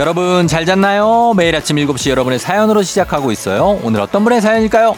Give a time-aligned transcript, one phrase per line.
[0.00, 1.34] 여러분 잘 잤나요?
[1.36, 3.78] 매일 아침 7시 여러분의 사연으로 시작하고 있어요.
[3.82, 4.96] 오늘 어떤 분의 사연일까요?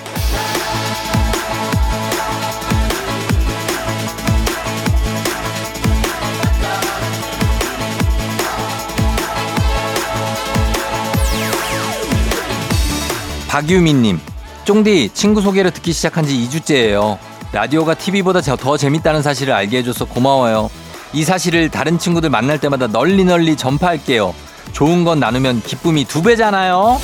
[13.48, 14.20] 박유민님,
[14.64, 17.18] 쫑디 친구 소개를 듣기 시작한 지 2주째예요.
[17.52, 20.70] 라디오가 TV보다 더 재밌다는 사실을 알게 해줘서 고마워요.
[21.12, 24.32] 이 사실을 다른 친구들 만날 때마다 널리 널리 전파할게요.
[24.72, 26.98] 좋은 건 나누면 기쁨이 두 배잖아요.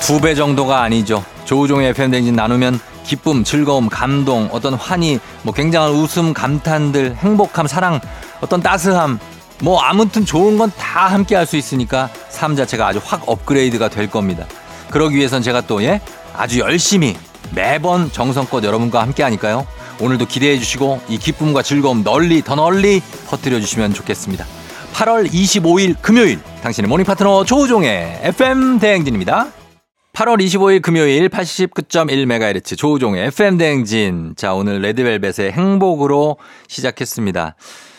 [0.00, 1.24] 두 배 정도가 아니죠.
[1.44, 8.00] 조우종의 FM 댕진 나누면 기쁨, 즐거움, 감동, 어떤 환희, 뭐 굉장한 웃음, 감탄들, 행복함, 사랑,
[8.40, 9.18] 어떤 따스함,
[9.62, 14.08] 뭐 아무튼 좋은 건 다 함께 할 수 있으니까 삶 자체가 아주 확 업그레이드가 될
[14.10, 14.46] 겁니다.
[14.90, 16.00] 그러기 위해선 제가 또 예?
[16.36, 17.16] 아주 열심히
[17.54, 19.66] 매번 정성껏 여러분과 함께 하니까요.
[20.00, 24.44] 오늘도 기대해 주시고 이 기쁨과 즐거움 널리 더 널리 퍼뜨려 주시면 좋겠습니다.
[24.92, 29.52] 8월 25일 금요일 당신의 모닝 파트너 조우종의 FM 대행진입니다.
[30.14, 34.32] 8월 25일 금요일 89.1MHz 조우종의 FM 대행진.
[34.34, 37.54] 자, 오늘 레드벨벳의 행복으로 시작했습니다.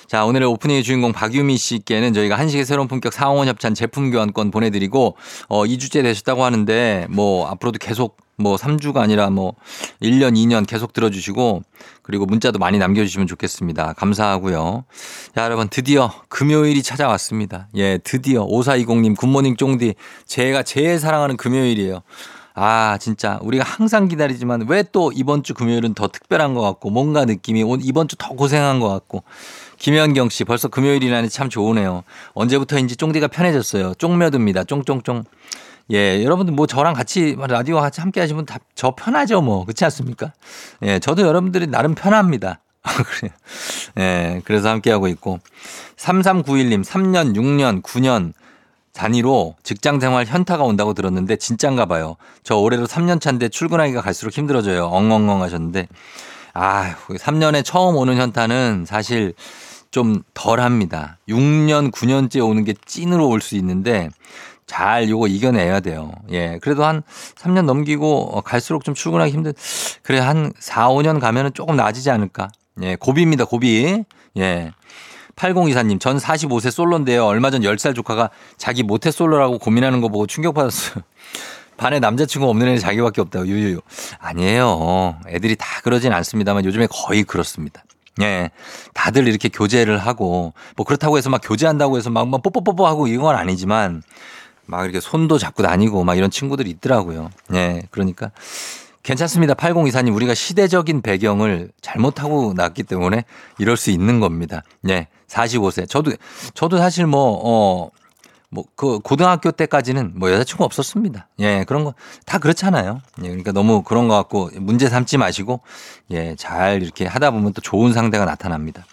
[0.08, 5.16] 자, 오늘의 오프닝의 주인공 박유미 씨께는 저희가 한식의 새로운 품격 상원 협찬 제품 교환권 보내드리고,
[5.50, 9.54] 어, 2주째 되셨다고 하는데, 뭐, 앞으로도 계속 뭐 3주가 아니라 뭐
[10.02, 11.64] 1년, 2년 계속 들어주시고,
[12.04, 13.94] 그리고 문자도 많이 남겨주시면 좋겠습니다.
[13.94, 14.86] 감사하고요.
[15.36, 17.68] 자, 여러분, 드디어 금요일이 찾아왔습니다.
[17.76, 19.96] 예, 드디어 5420님 굿모닝 쫑디.
[20.28, 22.02] 제가 제일 사랑하는 금요일이에요.
[22.60, 27.24] 아, 진짜 우리가 항상 기다리지만 왜 또 이번 주 금요일은 더 특별한 것 같고 뭔가
[27.26, 29.24] 느낌이 이번 주 더 고생한 것 같고
[29.78, 32.04] 김현경 씨 벌써 금요일이라니 참 좋으네요.
[32.34, 33.94] 언제부터인지 쫑디가 편해졌어요.
[34.00, 34.64] 쫑며듭니다.
[34.64, 35.26] 쫑쫑쫑.
[35.92, 39.64] 예, 여러분들 뭐 저랑 같이 라디오 같이 함께 하시면 다 저 편하죠 뭐.
[39.66, 40.34] 그렇지 않습니까?
[40.84, 42.60] 예, 저도 여러분들이 나름 편합니다.
[42.84, 43.32] 그래요.
[44.00, 45.40] 예, 그래서 함께 하고 있고.
[45.98, 48.34] 3391님, 3년, 6년, 9년
[48.94, 52.18] 단위로 직장 생활 현타가 온다고 들었는데 진짠가 봐요.
[52.44, 54.86] 저 올해로 3년 차인데 출근하기가 갈수록 힘들어져요.
[54.86, 55.88] 엉엉엉 하셨는데.
[56.54, 59.34] 아, 3년에 처음 오는 현타는 사실
[59.92, 61.18] 좀 덜 합니다.
[61.30, 64.10] 6년, 9년째 오는 게 찐으로 올 수 있는데
[64.68, 66.12] 잘 요거 이겨내야 돼요.
[66.30, 66.60] 예.
[66.62, 67.02] 그래도 한
[67.36, 69.54] 3년 넘기고 어, 갈수록 좀 출근하기 힘든,
[70.04, 72.50] 그래, 한 4, 5년 가면은 조금 나아지지 않을까.
[72.82, 72.96] 예.
[72.98, 74.04] 고비입니다, 고비.
[74.38, 74.72] 예.
[75.38, 77.26] 8024님, 전 45세 솔로인데요.
[77.26, 81.04] 얼마 전 10살 조카가 자기 모태 솔로라고 고민하는 거 보고 충격받았어요.
[81.78, 83.80] 반에 남자친구 없는 애는 자기밖에 없다고 유유유.
[84.20, 85.20] 아니에요.
[85.28, 87.84] 애들이 다 그러진 않습니다만 요즘에 거의 그렇습니다.
[88.22, 88.50] 예.
[88.96, 93.36] 다들 이렇게 교제를 하고 뭐 그렇다고 해서 막 교제한다고 해서 막, 막 뽀뽀뽀뽀 하고 이건
[93.36, 94.02] 아니지만
[94.68, 97.30] 막 이렇게 손도 잡고 다니고 막 이런 친구들이 있더라고요.
[97.54, 97.84] 예.
[97.92, 98.32] 그러니까
[99.04, 99.54] 괜찮습니다.
[99.54, 103.24] 8024님 우리가 시대적인 배경을 잘못하고 났기 때문에
[103.58, 104.64] 이럴 수 있는 겁니다.
[104.90, 105.08] 예.
[105.28, 105.90] 45세.
[105.90, 106.12] 저도
[106.54, 107.92] 저도 사실 뭐 어,
[108.50, 111.28] 뭐, 그, 고등학교 때까지는 뭐 여자친구 없었습니다.
[111.40, 111.94] 예, 그런 거
[112.26, 113.02] 다 그렇잖아요.
[113.24, 115.60] 예, 그러니까 너무 그런 거 갖고 문제 삼지 마시고,
[116.12, 118.86] 예, 잘 이렇게 하다 보면 또 좋은 상대가 나타납니다.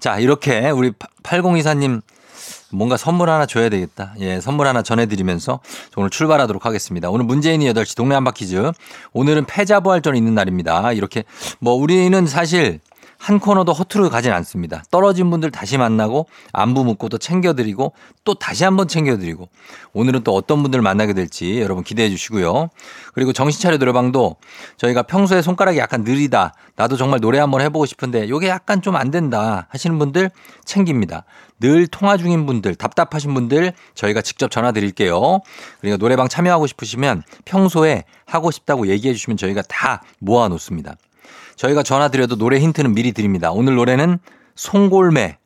[0.00, 0.90] 자, 이렇게 우리
[1.22, 2.02] 8024님
[2.70, 4.14] 뭔가 선물 하나 줘야 되겠다.
[4.18, 5.60] 예, 선물 하나 전해드리면서
[5.96, 7.10] 오늘 출발하도록 하겠습니다.
[7.10, 8.72] 오늘 문재인이 8시 동네 한바퀴즈.
[9.12, 10.92] 오늘은 패자부활전이 있는 날입니다.
[10.92, 11.24] 이렇게
[11.60, 12.80] 뭐 우리는 사실
[13.18, 14.82] 한 코너도 허투루 가진 않습니다.
[14.90, 17.94] 떨어진 분들 다시 만나고 안부 묻고 또 챙겨드리고
[18.24, 19.48] 또 다시 한번 챙겨드리고
[19.94, 22.68] 오늘은 또 어떤 분들 만나게 될지 여러분 기대해 주시고요.
[23.14, 24.36] 그리고 정신차려 노래방도
[24.76, 26.52] 저희가 평소에 손가락이 약간 느리다.
[26.76, 30.30] 나도 정말 노래 한번 해보고 싶은데 요게 약간 좀 안 된다 하시는 분들
[30.66, 31.24] 챙깁니다.
[31.60, 35.40] 늘 통화 중인 분들, 답답하신 분들 저희가 직접 전화 드릴게요.
[35.80, 40.96] 그러니까 노래방 참여하고 싶으시면 평소에 하고 싶다고 얘기해 주시면 저희가 다 모아 놓습니다.
[41.56, 43.50] 저희가 전화 드려도 노래 힌트는 미리 드립니다.
[43.50, 44.18] 오늘 노래는
[44.54, 45.38] 송골매,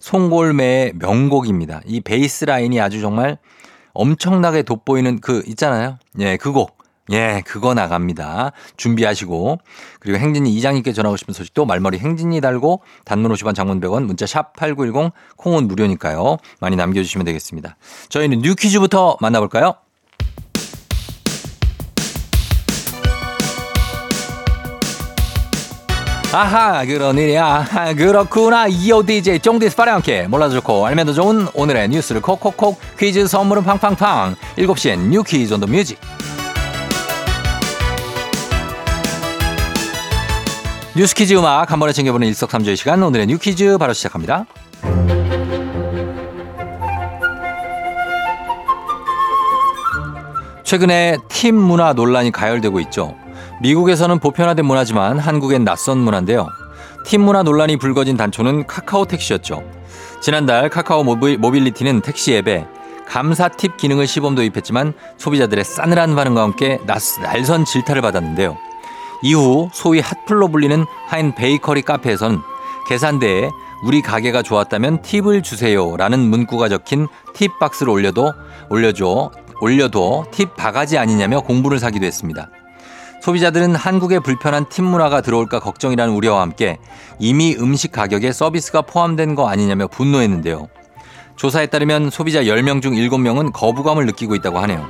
[0.00, 1.80] 송골매의 명곡입니다.
[1.86, 3.38] 이 베이스 라인이 아주 정말
[3.92, 5.98] 엄청나게 돋보이는 그 있잖아요.
[6.18, 6.73] 예, 그 곡.
[7.12, 8.52] 예, 그거 나갑니다.
[8.78, 9.58] 준비하시고.
[10.00, 14.56] 그리고 행진이 이장님께 전하고 싶은 소식도 말머리 행진이 달고 단문 50원 장문 100원 문자 샵
[14.56, 16.38] 8910 콩은 무료니까요.
[16.60, 17.76] 많이 남겨 주시면 되겠습니다.
[18.08, 19.74] 저희는 뉴 퀴즈부터 만나 볼까요?
[26.32, 32.20] 아하 그런 일이야 그렇구나 이오 DJ 쫑디스 파랑케 몰라도 좋고 알면 더 좋은 오늘의 뉴스를
[32.20, 35.96] 콕콕콕 퀴즈 선물은 팡팡팡 7시엔 New Quiz on the Music
[40.96, 44.46] 뉴스 퀴즈 음악 한 번에 챙겨보는 일석삼조의 시간 오늘의 뉴 퀴즈 바로 시작합니다
[50.62, 53.16] 최근에 팁 문화 논란이 가열되고 있죠
[53.60, 56.48] 미국에서는 보편화된 문화지만 한국엔 낯선 문화인데요.
[57.06, 59.62] 팁 문화 논란이 불거진 단초는 카카오 택시였죠.
[60.20, 62.66] 지난달 카카오 모빌리티는 택시 앱에
[63.06, 68.56] 감사 팁 기능을 시범 도입했지만 소비자들의 싸늘한 반응과 함께 날선 질타를 받았는데요.
[69.22, 72.42] 이후 소위 핫플로 불리는 하인 베이커리 카페에선
[72.88, 73.50] 계산대에
[73.82, 78.32] 우리 가게가 좋았다면 팁을 주세요라는 문구가 적힌 팁 박스를 올려도
[78.70, 79.30] 올려줘
[79.60, 82.48] 올려도 팁 바가지 아니냐며 공분을 사기도 했습니다.
[83.22, 86.78] 소비자들은 한국의 불편한 팁 문화가 들어올까 걱정이라는 우려와 함께
[87.18, 90.68] 이미 음식 가격에 서비스가 포함된 거 아니냐며 분노했는데요.
[91.36, 94.86] 조사에 따르면 소비자 10명 중 7명은 거부감을 느끼고 있다고 하네요.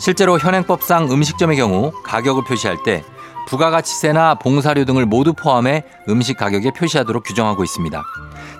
[0.00, 3.02] 실제로 현행법상 음식점의 경우 가격을 표시할 때
[3.50, 8.02] 부가가치세나 봉사료 등을 모두 포함해 음식 가격에 표시하도록 규정하고 있습니다.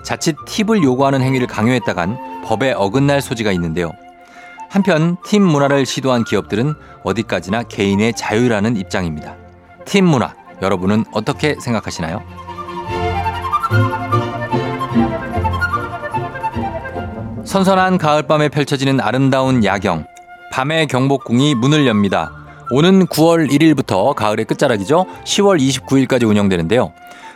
[0.03, 3.91] 자칫 팁을 요구하는 행위를 강요했다간 법에 어긋날 소지가 있는데요.
[4.69, 9.35] 한편 팀 문화를 시도한 기업들은 어디까지나 개인의 자유라는 입장입니다.
[9.85, 12.21] 팀 문화, 여러분은 어떻게 생각하시나요?
[17.45, 20.05] 선선한 가을밤에 펼쳐지는 아름다운 야경.
[20.51, 22.40] 밤의 경복궁이 문을 엽니다.
[22.73, 25.05] 오는 9월 1일부터 가을의 끝자락이죠.
[25.25, 26.93] 10월 29일까지 운영되는데요.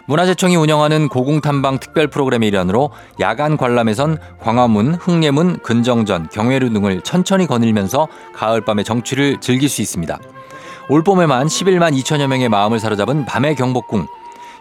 [0.08, 8.08] 문화재청이 운영하는 고궁탐방 특별 프로그램의 일환으로 야간 관람에선 광화문, 흥례문, 근정전, 경회루 등을 천천히 거닐면서
[8.34, 10.18] 가을밤의 정취를 즐길 수 있습니다.
[10.88, 14.08] 올봄에만 11만 2천여 명의 마음을 사로잡은 밤의 경복궁.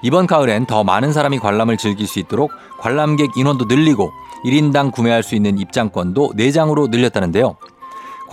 [0.02, 2.50] 이번 가을엔 더 많은 사람이 관람을 즐길 수 있도록
[2.80, 4.10] 관람객 인원도 늘리고
[4.44, 7.56] 1인당 구매할 수 있는 입장권도 4장으로 늘렸다는데요.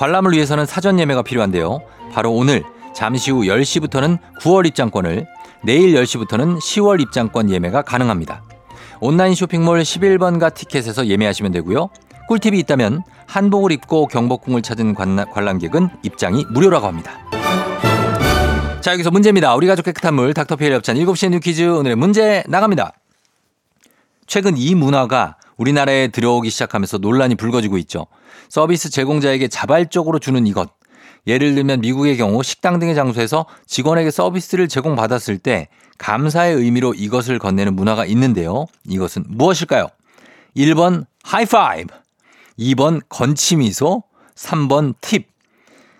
[0.02, 1.80] 관람을 위해서는 사전 예매가 필요한데요.
[2.12, 5.28] 바로 오늘 잠시 후 10시부터는 9월 입장권을
[5.64, 8.42] 내일 10시부터는 10월 입장권 예매가 가능합니다.
[9.00, 11.92] 온라인 쇼핑몰 11번가 티켓에서 예매하시면 되고요.
[12.28, 17.12] 꿀팁이 있다면 한복을 입고 경복궁을 찾은 관람객은 입장이 무료라고 합니다.
[18.82, 19.54] 자 여기서 문제입니다.
[19.54, 22.94] 우리 가족 깨끗한 물 닥터피엘 협찬 7시에 뉴 퀴즈 오늘의 문제 나갑니다.
[24.26, 28.08] 최근 이 문화가 우리나라에 들어오기 시작하면서 논란이 불거지고 있죠.
[28.52, 30.72] 서비스 제공자에게 자발적으로 주는 이것.
[31.26, 37.78] 예를 들면 미국의 경우 식당 등의 장소에서 직원에게 서비스를 제공받았을 때 감사의 의미로 이것을 건네는
[37.78, 38.66] 문화가 있는데요.
[38.86, 39.88] 이것은 무엇일까요?
[40.58, 41.96] 1번 하이파이브,
[42.60, 44.04] 2번 건치미소,
[44.36, 45.32] 3번 팁.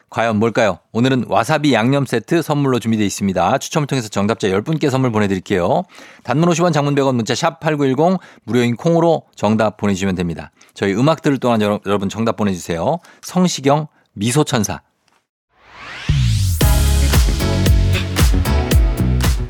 [0.10, 0.80] 과연 뭘까요?
[0.92, 3.60] 오늘은 와사비 양념 세트 선물로 준비되어 있습니다.
[3.60, 5.84] 추첨을 통해서 정답자 10분께 선물 보내드릴게요.
[6.24, 10.52] 단문 50원 장문 100원 문자 샵 8910 무료인 콩으로 정답 보내주시면 됩니다.
[10.74, 13.00] 저희 음악 들을 동안 여러분 정답 보내주세요.
[13.22, 14.82] 성시경 미소천사.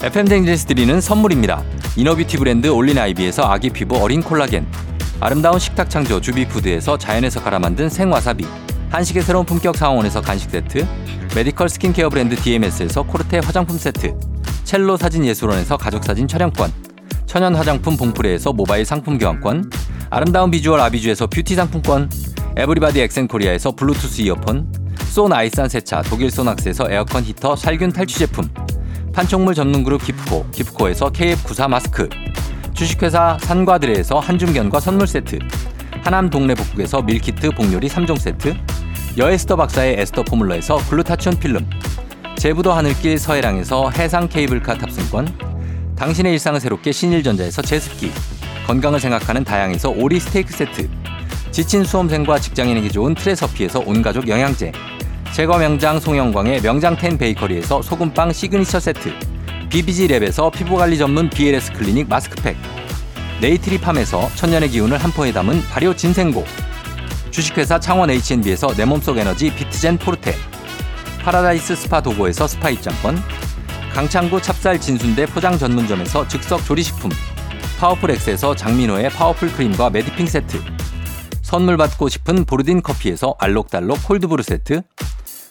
[0.04, 1.64] FM대행진서 드리는 선물입니다.
[1.96, 4.66] 이너뷰티 브랜드 올린아이비에서 아기 피부 어린 콜라겐
[5.20, 8.46] 아름다운 식탁 창조 주비푸드에서 자연에서 갈아 만든 생와사비
[8.90, 10.86] 한식의 새로운 품격 상황원에서 간식 세트,
[11.34, 14.14] 메디컬 스킨케어 브랜드 DMS에서 코르테 화장품 세트,
[14.66, 16.74] 첼로 사진 예술원에서 가족 사진 촬영권,
[17.32, 19.72] 천연 화장품 봉프레에서 모바일 상품 교환권,
[20.10, 22.10] 아름다운 비주얼 아비주에서 뷰티 상품권,
[22.58, 24.70] 에브리바디 엑센코리아에서 블루투스 이어폰,
[25.06, 28.50] 쏜 아이산 세차 독일 소낙스에서 에어컨 히터 살균 탈취 제품,
[29.14, 32.10] 판촉물 전문 그룹 기프코 기프코에서 KF94 마스크,
[32.74, 35.40] 주식회사 산과들에에서 한줌견과 선물 세트,
[36.04, 38.58] 하남 동네 복국에서 밀키트 복요리 3종 세트,
[39.18, 41.66] 여에스터 박사의 에스터 포뮬러에서 글루타치온 필름
[42.36, 45.51] 제부도 하늘길 서해랑에서 해상 케이블카 탑승권
[46.02, 48.12] 당신의 일상을 새롭게 신일전자에서 제습기
[48.66, 50.90] 건강을 생각하는 다향에서 오리 스테이크 세트
[51.52, 54.72] 지친 수험생과 직장인에게 좋은 트레서피에서 온가족 영양제
[55.32, 59.14] 제과 명장 송영광의 명장텐 베이커리에서 소금빵 시그니처 세트
[59.70, 62.58] BBG랩에서 피부관리 전문 BLS 클리닉 마스크팩
[63.40, 66.44] 네이트리팜에서 천년의 기운을 한 포에 담은 발효 진생고
[67.30, 70.34] 주식회사 창원 H&B에서 내 몸속 에너지 비트젠 포르테
[71.24, 73.22] 파라다이스 스파 도고에서 스파 입장권
[73.94, 77.12] 강창구 찹쌀 진순대 포장 전문점에서 즉석 조리식품
[77.78, 80.62] 파워풀 엑스에서 장민호의 파워풀 크림과 매디핑 세트
[81.42, 84.84] 선물 받고 싶은 보르딘 커피에서 알록달록 콜드브루 세트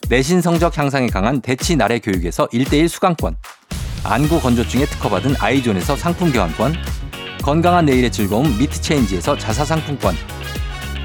[0.09, 3.37] 내신 성적 향상에 강한 대치 나래 교육에서 1대1 수강권
[4.05, 6.73] 안구 건조증에 특허받은 아이존에서 상품 교환권
[7.43, 10.15] 건강한 내일의 즐거움 미트체인지에서 자사 상품권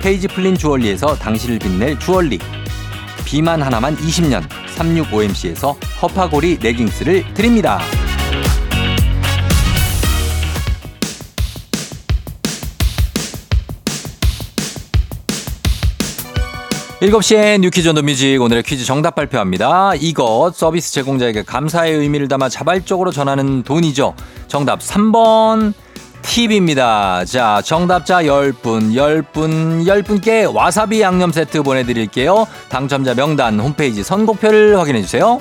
[0.00, 2.38] 페이지 플린 주얼리에서 당신을 빛낼 주얼리
[3.26, 4.42] 비만 하나만 20년
[4.76, 7.80] 365MC에서 허파고리 레깅스를 드립니다.
[17.00, 19.94] 7시에 New Quiz on the Music 오늘의 퀴즈 정답 발표합니다.
[19.96, 24.14] 이것 서비스 제공자에게 감사의 의미를 담아 자발적으로 전하는 돈이죠.
[24.48, 25.74] 정답 3번
[26.22, 27.24] 팁입니다.
[27.24, 32.46] 자, 정답자 10분, 10분, 10분께 와사비 양념 세트 보내드릴게요.
[32.68, 35.40] 당첨자 명단 홈페이지 선곡표를 확인해주세요.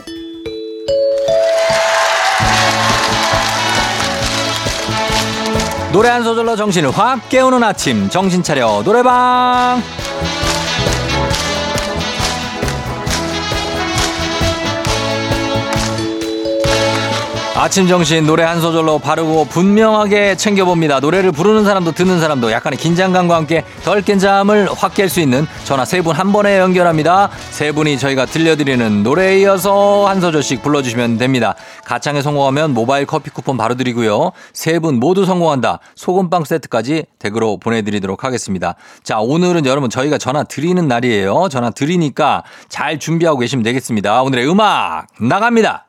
[5.92, 9.82] 노래 한 소절로 정신을 확 깨우는 아침 정신 차려 노래방
[17.66, 21.00] 아침 정신 노래 한 소절로 바르고 분명하게 챙겨봅니다.
[21.00, 25.48] 노래를 부르는 사람도 듣는 사람도 약간의 긴장감과 함께 덜 깬 잠을 확 깰 수 있는
[25.64, 27.32] 전화 세 분 한 번에 연결합니다.
[27.50, 31.56] 세 분이 저희가 들려드리는 노래에 이어서 한 소절씩 불러주시면 됩니다.
[31.86, 34.32] 가창에 성공하면 모바일 커피 쿠폰 바로 드리고요.
[34.54, 35.80] 세 분 모두 성공한다.
[35.96, 38.76] 소금빵 세트까지 댁으로 보내드리도록 하겠습니다.
[39.04, 41.48] 자, 오늘은 여러분 저희가 전화 드리는 날이에요.
[41.50, 44.22] 전화 드리니까 잘 준비하고 계시면 되겠습니다.
[44.22, 45.85] 오늘의 음악 나갑니다.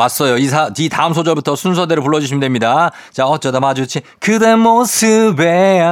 [0.00, 0.38] 왔어요.
[0.38, 2.90] 이, 사, 이 다음 소절부터 순서대로 불러주시면 됩니다.
[3.12, 5.82] 자, 어쩌다 마주친 그대 모습에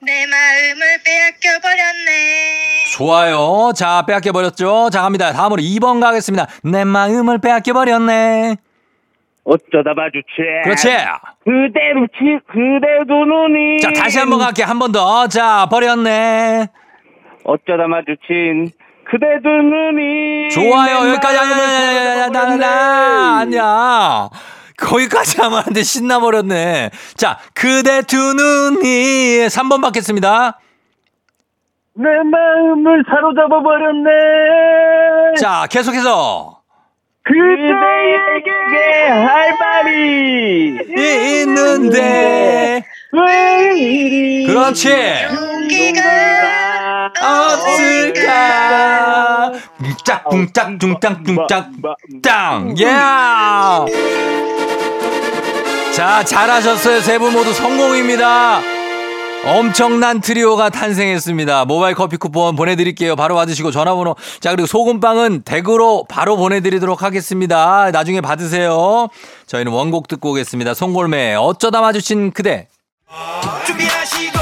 [0.00, 2.92] 내 마음을 빼앗겨 버렸네.
[2.96, 3.72] 좋아요.
[3.74, 4.90] 자, 빼앗겨 버렸죠.
[4.90, 5.32] 자, 갑니다.
[5.32, 6.46] 다음으로 2번 가겠습니다.
[6.64, 8.56] 내 마음을 빼앗겨 버렸네.
[9.44, 10.88] 어쩌다 마주친 그렇지.
[11.44, 14.62] 그대 눈치 그대 두 눈이 자, 다시 한 번 갈게.
[14.62, 15.26] 한 번 더.
[15.28, 16.68] 자, 버렸네.
[17.44, 18.70] 어쩌다 마주친
[19.10, 21.04] 그대 두 눈이 좋아요.
[21.04, 22.64] 내 여기까지 아니야, 아니야, 아니야, 버렸네.
[22.66, 24.28] 아니야, 아니야.
[24.76, 25.82] 거기까지 하면 안 돼.
[25.82, 26.90] 신나버렸네.
[27.16, 30.58] 자, 그대 두 눈이 3번 받겠습니다.
[31.94, 34.10] 내 마음을 사로잡아 버렸네
[35.40, 36.60] 자, 계속해서.
[37.24, 38.50] 그대에게
[39.10, 40.78] 할 말이
[41.42, 42.84] 있는데.
[44.46, 44.88] 그렇지.
[48.18, 49.52] 없을까?
[49.80, 51.70] 둥짝, 둥짝, 둥짝, 둥짝,
[52.22, 52.74] 땅.
[52.78, 52.84] 예!
[55.92, 57.00] 자, 잘하셨어요.
[57.00, 58.60] 세 분 모두 성공입니다.
[59.46, 61.64] 엄청난 트리오가 탄생했습니다.
[61.64, 63.16] 모바일 커피 쿠폰 보내드릴게요.
[63.16, 64.16] 바로 받으시고 전화번호.
[64.40, 67.90] 자, 그리고 소금빵은 댁으로 바로 보내드리도록 하겠습니다.
[67.92, 69.08] 나중에 받으세요.
[69.46, 70.74] 저희는 원곡 듣고 오겠습니다.
[70.74, 72.68] 송골매 어쩌다 마주친 그대.
[73.66, 74.38] 준비하시고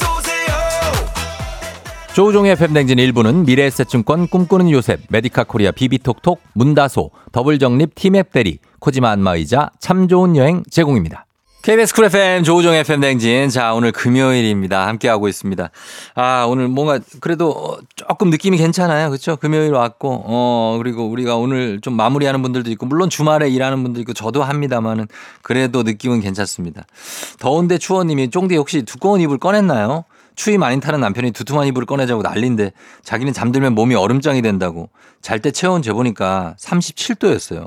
[0.00, 0.54] 쏘세요
[2.14, 9.70] 조우종의 FM대행진 1부는 미래에셋증권 꿈꾸는 요셉, 메디카 코리아 비비톡톡, 문다소, 더블정립 티맵 대리, 코지마 안마의자,
[9.80, 11.25] 참 좋은 여행 제공입니다.
[11.66, 13.48] KBS 쿨 FM 조우종 FM 대행진.
[13.48, 14.86] 자, 오늘 금요일입니다.
[14.86, 15.70] 함께하고 있습니다.
[16.14, 19.08] 아, 오늘 뭔가 그래도 어, 조금 느낌이 괜찮아요.
[19.08, 19.34] 그렇죠?
[19.34, 24.12] 금요일 왔고, 어, 그리고 우리가 오늘 좀 마무리하는 분들도 있고, 물론 주말에 일하는 분도 있고,
[24.12, 25.08] 저도 합니다만은
[25.42, 26.86] 그래도 느낌은 괜찮습니다.
[27.40, 30.04] 더운데 추워 님이 쫑디 혹시 두꺼운 이불 꺼냈나요?
[30.36, 34.90] 추위 많이 타는 남편이 두툼한 이불을 꺼내자고 난린데 자기는 잠들면 몸이 얼음장이 된다고
[35.26, 37.66] 잘 때 체온 재보니까 37도였어요.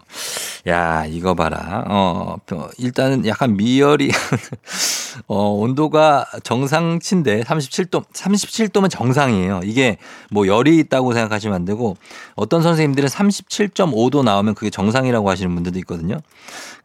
[0.67, 1.83] 야, 이거 봐라.
[1.89, 2.37] 어,
[2.77, 4.11] 일단은 약간 미열이,
[5.27, 9.59] 어, 온도가 정상치인데 37도, 37도면 정상이에요.
[9.65, 9.97] 이게
[10.31, 11.97] 뭐 열이 있다고 생각하시면 안 되고
[12.35, 16.17] 어떤 선생님들은 37.5도 나오면 그게 정상이라고 하시는 분들도 있거든요.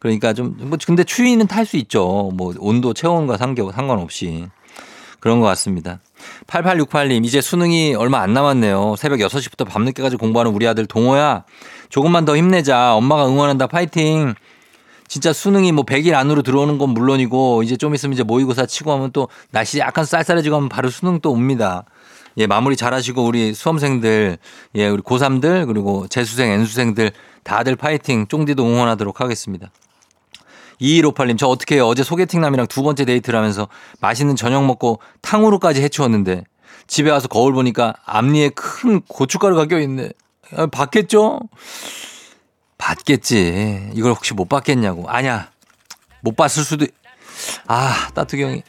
[0.00, 2.32] 그러니까 좀, 뭐 근데 추위는 탈 수 있죠.
[2.34, 4.48] 뭐 온도, 체온과 상관, 상관없이.
[5.24, 6.00] 그런 것 같습니다.
[6.48, 8.96] 8868님, 이제 수능이 얼마 안 남았네요.
[8.98, 11.44] 새벽 6시부터 밤늦게까지 공부하는 우리 아들 동호야.
[11.88, 12.94] 조금만 더 힘내자.
[12.94, 13.68] 엄마가 응원한다.
[13.68, 14.34] 파이팅.
[15.08, 19.12] 진짜 수능이 뭐 100일 안으로 들어오는 건 물론이고, 이제 좀 있으면 이제 모의고사 치고 하면
[19.12, 21.84] 또 날씨 약간 쌀쌀해지고 하면 바로 수능 또 옵니다.
[22.36, 24.36] 예, 마무리 잘 하시고 우리 수험생들,
[24.74, 27.12] 예, 우리 고3들, 그리고 재수생, N수생들
[27.44, 29.70] 다들 파이팅, 쫑디도 응원하도록 하겠습니다.
[30.80, 31.86] 2158님, 저 어떻게 해요?
[31.86, 33.68] 어제 소개팅남이랑 두 번째 데이트를 하면서
[34.00, 36.44] 맛있는 저녁 먹고 탕후루까지 해치웠는데
[36.86, 40.10] 집에 와서 거울 보니까 앞니에 큰 고춧가루가 껴있네.
[40.56, 41.40] 아, 봤겠죠?
[42.78, 43.90] 봤겠지.
[43.94, 45.08] 이걸 혹시 못 봤겠냐고.
[45.08, 45.50] 아니야.
[46.20, 46.86] 못 봤을 수도,
[47.66, 48.62] 아, 따뚜기 형이.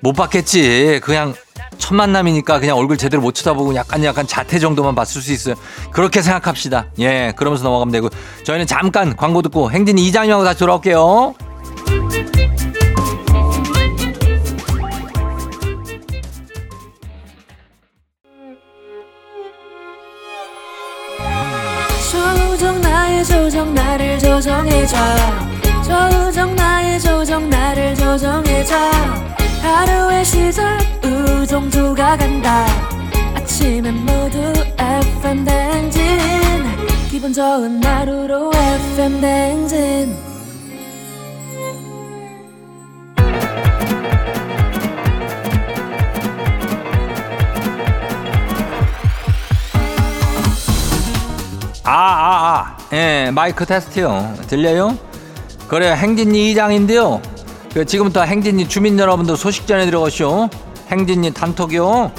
[0.00, 1.00] 못 봤겠지.
[1.02, 1.34] 그냥
[1.78, 5.54] 첫 만남이니까 그냥 얼굴 제대로 못 쳐다보고 약간 약간 자태 정도만 봤을 수 있어요.
[5.92, 6.86] 그렇게 생각합시다.
[6.98, 8.08] 예, 그러면서 넘어가면 되고.
[8.44, 11.34] 저희는 잠깐 광고 듣고 행진 이장님하고 다시 돌아올게요.
[22.10, 24.96] 조정 나의 조정 나를 조정해줘
[25.84, 28.76] 조정 나의 조정 나를 조정해줘
[29.66, 32.66] 하루의 시절 우정조가 간다
[33.34, 34.38] 아침엔 모두
[34.78, 36.02] FM 댕진
[37.10, 40.16] 기분 좋은 하루로 FM 댕진
[51.88, 52.76] 아, 아, 아.
[52.92, 54.34] 예, 마이크 테스트요.
[54.48, 54.98] 들려요?
[55.68, 57.22] 그래, 행진이 이장인데요.
[57.76, 60.48] 그 지금부터 행진님 주민 여러분들 소식 전해 들어가시오.
[60.90, 62.10] 행진님 단톡이요.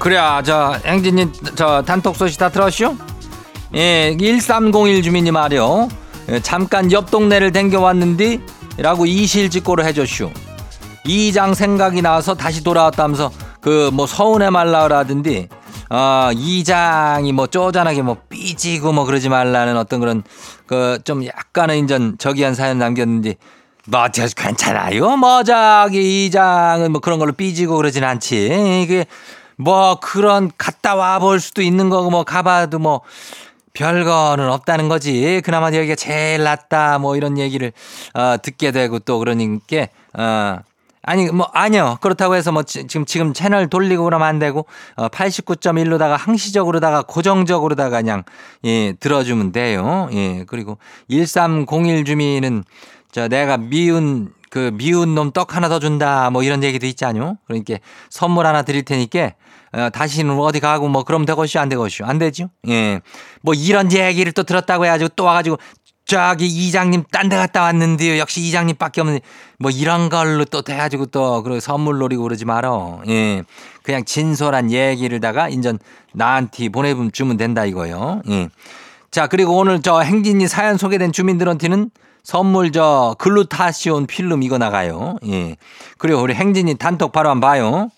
[0.00, 2.96] 그래야 저 행진님 저 단톡 소식 다 들었슈?
[3.74, 5.88] 예, 1301 주민님 말이요.
[6.42, 8.40] 잠깐 옆 동네를 댕겨왔는디
[8.78, 10.32] 라고 이실직고를 해줬슈.
[11.08, 15.48] 이장 생각이 나서 다시 돌아왔다면서, 그, 뭐, 서운해 말라 그러던데,
[15.88, 20.22] 어, 이장이 뭐, 쪼잔하게 뭐, 삐지고 뭐, 그러지 말라는 어떤 그런,
[20.66, 23.36] 그, 좀 약간은 인전 저기한 사연 남겼는데,
[23.86, 25.16] 뭐, 저, 괜찮아요.
[25.16, 28.82] 뭐, 저기, 이장은 뭐 그런 걸로 삐지고 그러진 않지.
[28.84, 29.06] 이게,
[29.56, 33.00] 뭐, 그런, 갔다 와 볼 수도 있는 거고, 뭐, 가봐도 뭐,
[33.72, 35.40] 별거는 없다는 거지.
[35.42, 37.72] 그나마 여기가 제일 낫다, 뭐, 이런 얘기를,
[38.12, 40.58] 어, 듣게 되고 또 그러니까, 어,
[41.08, 41.96] 아니, 뭐, 아니요.
[42.02, 47.96] 그렇다고 해서 뭐, 지- 지금, 지금 채널 돌리고 그러면 안 되고, 어, 89.1로다가 항시적으로다가 고정적으로다가
[48.02, 48.24] 그냥,
[48.64, 50.10] 예, 들어주면 돼요.
[50.12, 50.76] 예, 그리고
[51.08, 52.62] 1301 주민은,
[53.10, 57.38] 저, 내가 미운, 그, 미운 놈 떡 하나 더 준다, 뭐, 이런 얘기도 있잖요.
[57.46, 57.76] 그러니까
[58.10, 59.32] 선물 하나 드릴 테니까,
[59.72, 62.04] 어, 다시는 어디 가고 뭐, 그럼 되겠슈, 안 되겠슈.
[62.04, 62.50] 안 되죠?
[62.68, 63.00] 예.
[63.40, 65.56] 뭐, 이런 얘기를 또 들었다고 해가지고 또 와가지고,
[66.08, 68.16] 저기 이장님 딴 데 갔다 왔는데요.
[68.16, 69.20] 역시 이장님밖에 없는
[69.58, 73.02] 뭐 이런 걸로 또 돼가지고 또 그리고 선물 노리고 그러지 말어.
[73.08, 73.44] 예,
[73.82, 75.78] 그냥 진솔한 얘기를다가 인전
[76.14, 78.22] 나한테 보내주면 된다 이거요.
[78.30, 78.48] 예.
[79.10, 81.90] 자 그리고 오늘 저 행진이 사연 소개된 주민들한테는
[82.22, 85.18] 선물 저 글루타시온 필름 이거 나가요.
[85.26, 85.56] 예.
[85.98, 87.90] 그리고 우리 행진이 단톡 바로 한번 봐요.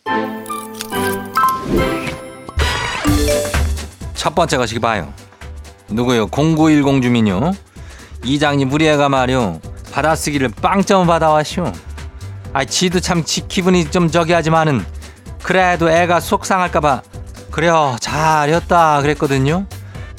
[4.14, 5.12] 첫 번째 것이 봐요.
[5.88, 6.26] 누구요?
[6.26, 7.52] 0910 주민요.
[8.24, 9.60] 이장님 우리 애가 말이요
[9.92, 11.72] 받아쓰기를 빵점 받아왔쇼
[12.52, 14.84] 아 지도 참 지, 기분이 좀 저기 하지만은
[15.42, 17.02] 그래도 애가 속상할까봐
[17.50, 19.66] 그래요 잘했다 그랬거든요.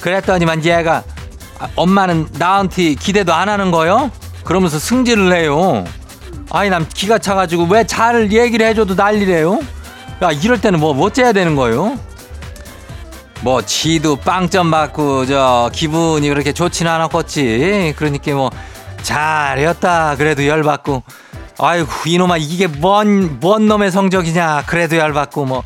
[0.00, 1.02] 그랬더니만 얘가
[1.58, 4.10] 아, 엄마는 나한테 기대도 안 하는 거요?
[4.44, 5.84] 그러면서 승질을 해요.
[6.50, 9.60] 아니 난 기가 차가지고 왜 잘 얘기를 해줘도 난리래요?
[10.22, 11.98] 야 이럴 때는 뭐 어째야 되는 거요
[13.42, 17.94] 뭐 지도 빵점 받고 저 기분이 그렇게 좋지는 않았겠지.
[17.96, 18.50] 그러니까 뭐
[19.02, 20.16] 잘했다.
[20.16, 21.02] 그래도 열 받고.
[21.58, 24.64] 아이고 이놈아 이게 뭔 뭔 놈의 성적이냐.
[24.66, 25.64] 그래도 열 받고 뭐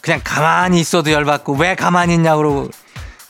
[0.00, 2.68] 그냥 가만히 있어도 열 받고 왜 가만히 있냐 그러고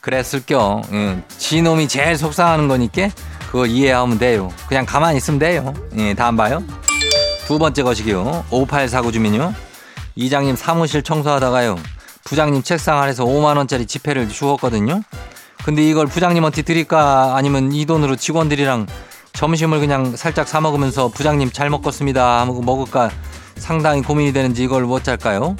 [0.01, 0.83] 그랬을겨.
[0.93, 1.23] 예.
[1.39, 3.09] 지 놈이 제일 속상하는 거니까
[3.51, 4.51] 그거 이해하면 돼요.
[4.69, 5.73] 그냥 가만히 있으면 돼요.
[5.97, 6.63] 예, 다음 봐요.
[7.47, 8.45] 두 번째 것이기요.
[8.51, 9.55] 5849 주민요.
[10.17, 11.79] 이장님 사무실 청소하다가요.
[12.29, 15.01] 부장님 책상 아래서 5만 원짜리 지폐를 주었거든요.
[15.65, 18.87] 근데 이걸 부장님한테 드릴까 아니면 이 돈으로 직원들이랑
[19.33, 23.11] 점심을 그냥 살짝 사 먹으면서 부장님 잘 먹겠습니다 하고 먹을까
[23.57, 25.57] 상당히 고민이 되는지 이걸 못 할까요?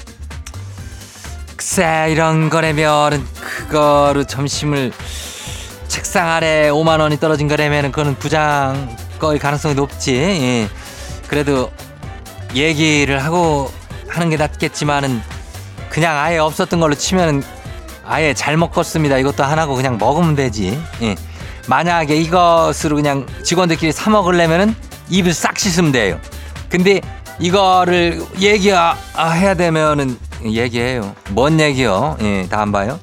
[1.57, 4.93] 글쎄 이런 거라면은 그거로 점심을
[5.89, 10.15] 책상 아래 5만 원이 떨어진 거라면은 그거는 부장 거일 가능성이 높지.
[10.15, 10.69] 예.
[11.29, 11.73] 그래도
[12.55, 13.71] 얘기를 하고
[14.09, 15.38] 하는 게 낫겠지만은
[15.99, 17.43] 그냥 아예 없었던 걸로 치면은
[18.07, 19.19] 아예 잘 먹었습니다.
[19.19, 20.81] 이것도 하나고 그냥 먹으면 되지.
[21.03, 21.17] 예.
[21.67, 24.77] 만약에 이것으로 그냥 직원들끼리 사 먹으려면은
[25.11, 26.21] 입을 싹 씻으면 돼요.
[26.69, 27.01] 근데
[27.41, 31.17] 이거를 얘기해야 되면은 얘기해요.
[31.31, 32.17] 뭔 얘기요?
[32.21, 33.01] 예, 다음 봐요.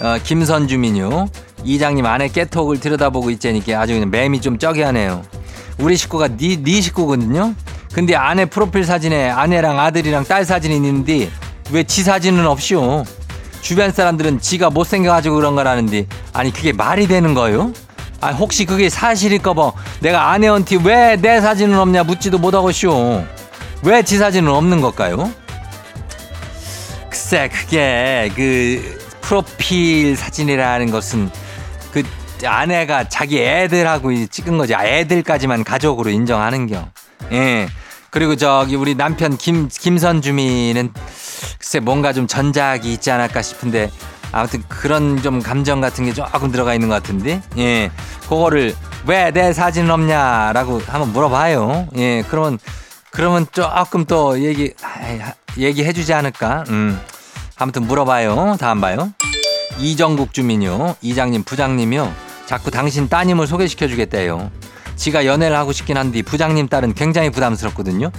[0.00, 1.28] 어, 김선주민요.
[1.62, 5.24] 이장님 아내 깨톡을 들여다보고 있자니까 아주 그냥 맴이 좀 쩌게 하네요.
[5.76, 7.54] 우리 식구가 네, 네 식구거든요.
[7.92, 11.28] 근데 아내 프로필 사진에 아내랑 아들이랑 딸 사진이 있는데
[11.70, 13.04] 왜 지 사진은 없쇼?
[13.60, 17.72] 주변 사람들은 지가 못생겨가지고 그런 거라는데 아니 그게 말이 되는 거요?
[18.20, 23.24] 아 혹시 그게 사실일까봐 내가 아내한테 왜 내 사진은 없냐 묻지도 못하고쇼.
[23.82, 25.30] 왜 지 사진은 없는 걸까요?
[27.10, 31.30] 글쎄 그게 그 프로필 사진이라는 것은
[31.92, 32.02] 그
[32.44, 36.88] 아내가 자기 애들하고 찍은 거지 아, 애들까지만 가족으로 인정하는겨.
[37.32, 37.68] 예.
[38.10, 40.92] 그리고 저기 우리 남편 김 김선 주민은
[41.58, 43.90] 글쎄 뭔가 좀 전작이 있지 않을까 싶은데
[44.30, 47.42] 아무튼 그런 좀 감정 같은 게 조금 들어가 있는 것 같은데?
[47.56, 47.90] 예.
[48.22, 48.74] 그거를
[49.06, 51.88] 왜 내 사진 없냐라고 한번 물어봐요.
[51.96, 52.58] 예 그러면
[53.10, 54.72] 그러면 조금 또 얘기
[55.56, 56.64] 얘기해 주지 않을까?
[56.68, 57.00] 음.
[57.56, 58.56] 아무튼 물어봐요.
[58.60, 59.12] 다음 봐요.
[59.78, 60.94] 이정국 주민요.
[61.00, 62.12] 이장님 부장님이요.
[62.46, 64.50] 자꾸 당신 따님을 소개시켜 주겠대요.
[64.96, 68.10] 지가 연애를 하고 싶긴 한데 부장님 딸은 굉장히 부담스럽거든요.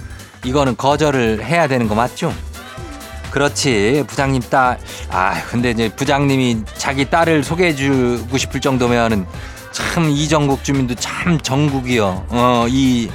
[0.44, 2.32] 이거는 거절을 해야 되는 거 맞죠?
[3.30, 4.78] 그렇지 부장님 딸.
[5.10, 9.26] 아 근데 이제 부장님이 자기 딸을 소개해 주고 싶을 정도면은
[9.72, 12.26] 참 이정국 주민도 참 정국이요.
[12.30, 13.08] 어 이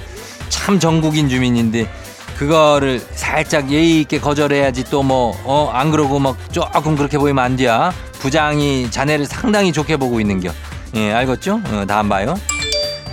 [0.49, 1.89] 참 정국인 주민인데
[2.37, 7.55] 그거를 살짝 예의 있게 거절해야지 또 뭐 어 안 그러고 막 조금 그렇게 보이면 안
[7.55, 10.51] 돼야 부장이 자네를 상당히 좋게 보고 있는겨.
[10.95, 11.61] 예 알겠죠?
[11.71, 12.35] 어, 다음 봐요.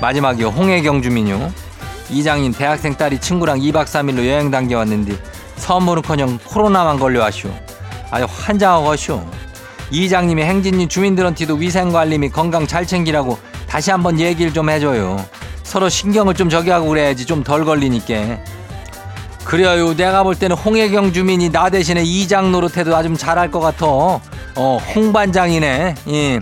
[0.00, 0.48] 마지막이요.
[0.48, 1.52] 홍혜경 주민요.
[2.10, 5.16] 이장님 대학생 딸이 친구랑 2박 3일로 여행 당겨 왔는데
[5.56, 7.50] 선물은커녕 코로나만 걸려왔쇼.
[8.10, 9.22] 아주 환장하고쇼.
[9.90, 15.24] 이장님이 행진이 주민들한테도 위생관리 및 건강 잘 챙기라고 다시 한번 얘기를 좀 해줘요.
[15.62, 18.38] 서로 신경을 좀 저기 하고 그래야지 좀 덜 걸리니까.
[19.44, 19.94] 그래요.
[19.96, 23.86] 내가 볼 때는 홍혜경 주민이 나 대신에 이장 노릇해도 아주 잘할 것 같아.
[23.86, 25.94] 어, 홍반장이네.
[26.08, 26.40] 예.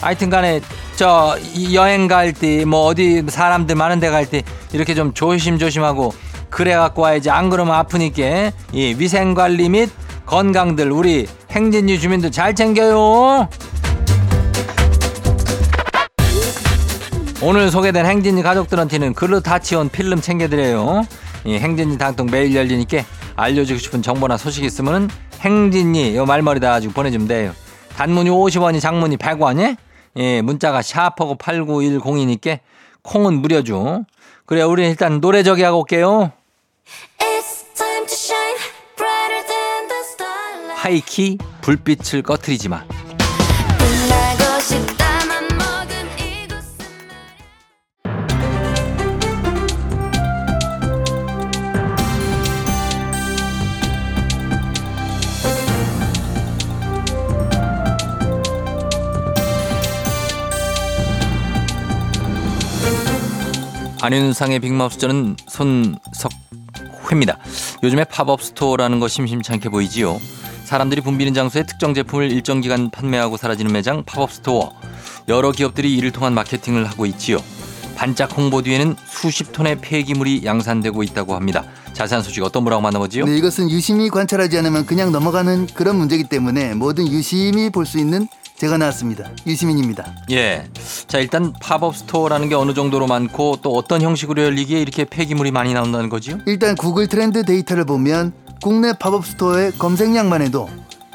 [0.00, 0.60] 하여튼 간에
[0.96, 6.12] 저이 여행 갈 때 뭐 어디 사람들 많은 데 갈 때 이렇게 좀 조심조심하고
[6.52, 9.90] 그래 갖고 와야지 안 그러면 아프니까 이 위생 관리 및
[10.26, 13.48] 건강들 우리 행진유 주민들 잘 챙겨요.
[17.40, 21.06] 오늘 소개된 행진이 가족들한테는 글루타치온 필름 챙겨드려요.
[21.44, 22.98] 이 행진이 단통 매일 열리니까
[23.34, 25.08] 알려주고 싶은 정보나 소식 있으면
[25.40, 27.52] 행진이 요 말머리다 가지고 보내주면 돼요.
[27.96, 29.76] 단문이 50원이 장문이 100원이
[30.16, 32.58] 예, 문자가 샤프고 8910이니까
[33.02, 34.04] 콩은 무료죠.
[34.44, 36.30] 그래 우리 일단 노래 저기 하고 올게요.
[40.82, 42.84] 하이키 불빛을 꺼트리지 마.
[64.02, 67.38] 안윤상의 빅마우스 저는 손석희입니다.
[67.82, 70.18] 요즘에 팝업 스토어라는 거 심심찮게 보이지요.
[70.64, 74.72] 사람들이 붐비는 장소에 특정 제품을 일정 기간 판매하고 사라지는 매장 팝업 스토어.
[75.28, 77.38] 여러 기업들이 이를 통한 마케팅을 하고 있지요.
[77.94, 81.64] 반짝 홍보 뒤에는 수십 톤의 폐기물이 양산되고 있다고 합니다.
[81.92, 83.26] 자세한 소식 어떤 분하고 만나보지요?
[83.26, 88.26] 네, 이것은 유심히 관찰하지 않으면 그냥 넘어가는 그런 문제이기 때문에 뭐든 유심히 볼 수 있는
[88.62, 89.28] 제가 나왔습니다.
[89.44, 90.14] 유시민입니다.
[90.30, 90.68] 예.
[91.08, 95.74] 자, 일단 팝업 스토어라는 게 어느 정도로 많고 또 어떤 형식으로 열리기에 이렇게 폐기물이 많이
[95.74, 96.38] 나온다는 거지요?
[96.46, 100.70] 일단 구글 트렌드 데이터를 보면 국내 팝업 스토어의 검색량만 해도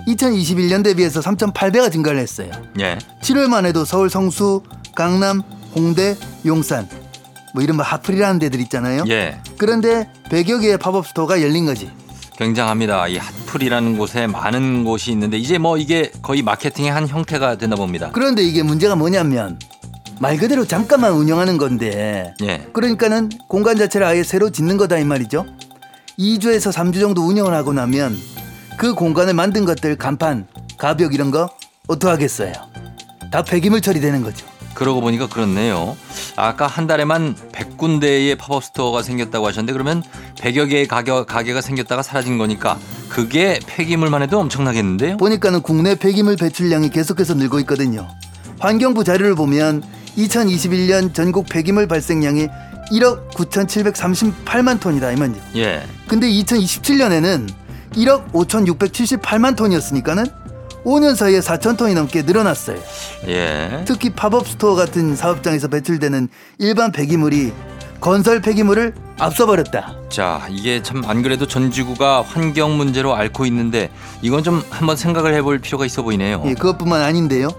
[0.09, 2.51] 2021년 대비해서 3.8배가 증가를 했어요.
[2.81, 2.97] 예.
[3.21, 5.41] 7월만 해도 서울 성수, 강남,
[5.73, 6.89] 홍대, 용산
[7.53, 9.05] 뭐 이런 뭐 핫플이라는 데들 있잖아요.
[9.07, 9.39] 예.
[9.57, 11.89] 그런데 100여 개의 팝업 스토어가 열린 거지.
[12.37, 13.07] 굉장합니다.
[13.07, 18.11] 이 핫플이라는 곳에 많은 곳이 있는데 이제 뭐 이게 거의 마케팅의 한 형태가 되나 봅니다.
[18.13, 19.59] 그런데 이게 문제가 뭐냐면
[20.19, 22.67] 말 그대로 잠깐만 운영하는 건데 예.
[22.73, 25.45] 그러니까는 공간 자체를 아예 새로 짓는 거다 이 말이죠.
[26.19, 28.17] 2주에서 3주 정도 운영을 하고 나면
[28.77, 30.47] 그 공간을 만든 것들 간판,
[30.77, 31.49] 가벽 이런 거
[31.87, 32.53] 어떡하겠어요.
[33.31, 34.45] 다 폐기물 처리되는 거죠.
[34.77, 35.97] 그러고 보니까 그렇네요.
[36.35, 40.03] 아까 한 달에만 100군데의 팝업 스토어가 생겼다고 하셨는데 그러면
[40.35, 42.77] 100여 개의 가게, 가게가 생겼다가 사라진 거니까
[43.09, 45.17] 그게 폐기물만 해도 엄청나겠는데요?
[45.17, 48.07] 보니까는 국내 폐기물 배출량이 계속해서 늘고 있거든요.
[48.59, 49.81] 환경부 자료를 보면
[50.15, 52.47] 2021년 전국 폐기물 발생량이
[52.91, 55.39] 1억 9,738만 톤이다 이 말이죠.
[55.55, 55.87] 예.
[56.07, 57.49] 근데 2017년에는
[57.95, 60.27] 1억 5,678만 톤이었으니까는
[60.87, 62.79] 5년 사이에 4천 톤이 넘게 늘어났어요.
[63.27, 63.83] 예.
[63.85, 67.51] 특히 팝업 스토어 같은 사업장에서 배출되는 일반 폐기물이
[67.99, 69.95] 건설 폐기물을 앞서버렸다.
[70.07, 73.89] 자, 이게 참 안 그래도 전 지구가 환경 문제로 앓고 있는데
[74.21, 76.41] 이건 좀 한번 생각을 해볼 필요가 있어 보이네요.
[76.45, 77.49] 예, 그것뿐만 아닌데요.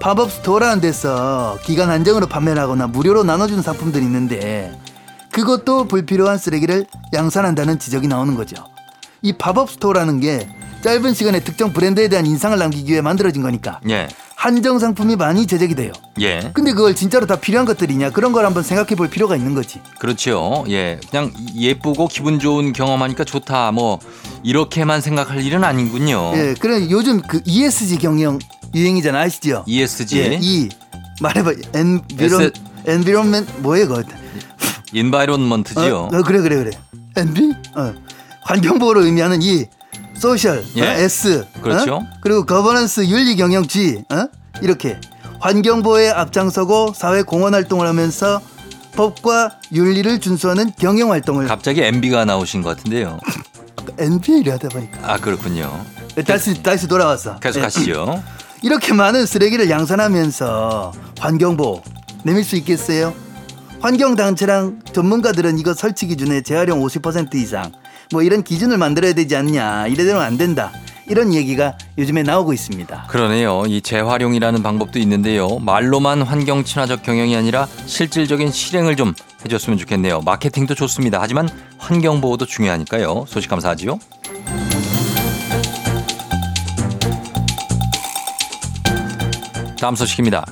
[0.00, 4.78] 팝업 스토어라는 데서 기간 한정으로 판매를 하거나 무료로 나눠주는 상품들이 있는데
[5.32, 8.64] 그것도 불필요한 쓰레기를 양산한다는 지적이 나오는 거죠.
[9.22, 10.48] 이 팝업 스토어라는 게
[10.82, 14.08] 짧은 시간에 특정 브랜드에 대한 인상을 남기기 위해 만들어진 거니까 예.
[14.34, 15.92] 한정 상품이 많이 제작이 돼요.
[16.20, 16.50] 예.
[16.54, 19.80] 근데 그걸 진짜로 다 필요한 것들이냐 그런 걸 한번 생각해 볼 필요가 있는 거지.
[19.98, 20.64] 그렇죠.
[20.70, 20.98] 예.
[21.10, 23.72] 그냥 예쁘고 기분 좋은 경험하니까 좋다.
[23.72, 23.98] 뭐
[24.42, 26.32] 이렇게만 생각할 일은 아니군요.
[26.36, 28.38] 예, 그래 요즘 그 ESG 경영
[28.74, 29.64] 유행이잖아 아시죠?
[29.66, 30.18] ESG.
[30.18, 30.68] 예, E
[31.20, 32.52] 말해 봐 environ S-
[32.86, 34.02] environmen 뭐예요 그거?
[34.92, 35.96] environment지요.
[35.96, 36.70] 어, 어, 그래 그래 그래.
[37.16, 37.52] envi?
[37.76, 37.92] 어.
[38.42, 39.66] 환경 보호를 의미하는 E
[40.20, 40.82] social 예.
[40.82, 41.94] 어, S 그렇죠.
[41.94, 42.06] 어?
[42.20, 44.28] 그리고 거버넌스 윤리 경영 G 어?
[44.60, 45.00] 이렇게
[45.40, 48.42] 환경 보호에 앞장서고 사회 공헌 활동을 하면서
[48.92, 53.18] 법과 윤리를 준수하는 경영 활동을 갑자기 MB가 나오신 것 같은데요.
[53.98, 55.84] NBA를 하다 보니까 아 그렇군요.
[56.26, 57.38] 다시 다시 돌아왔어.
[57.38, 57.64] 계속 예.
[57.64, 58.22] 하시죠.
[58.62, 61.82] 이렇게 많은 쓰레기를 양산하면서 환경보호
[62.24, 63.14] 내밀 수 있겠어요?
[63.80, 67.72] 환경단체랑 전문가들은 이거 설치 기준에 재활용 50% 이상
[68.12, 70.72] 뭐 이런 기준을 만들어야 되지 않냐 이래대로 안 된다
[71.06, 73.06] 이런 얘기가 요즘에 나오고 있습니다.
[73.08, 73.64] 그러네요.
[73.66, 75.58] 이 재활용이라는 방법도 있는데요.
[75.58, 80.20] 말로만 환경 친화적 경영이 아니라 실질적인 실행을 좀 해줬으면 좋겠네요.
[80.20, 81.18] 마케팅도 좋습니다.
[81.20, 83.24] 하지만 환경 보호도 중요하니까요.
[83.26, 83.98] 소식 감사하지요.
[89.80, 90.44] 다음 소식입니다.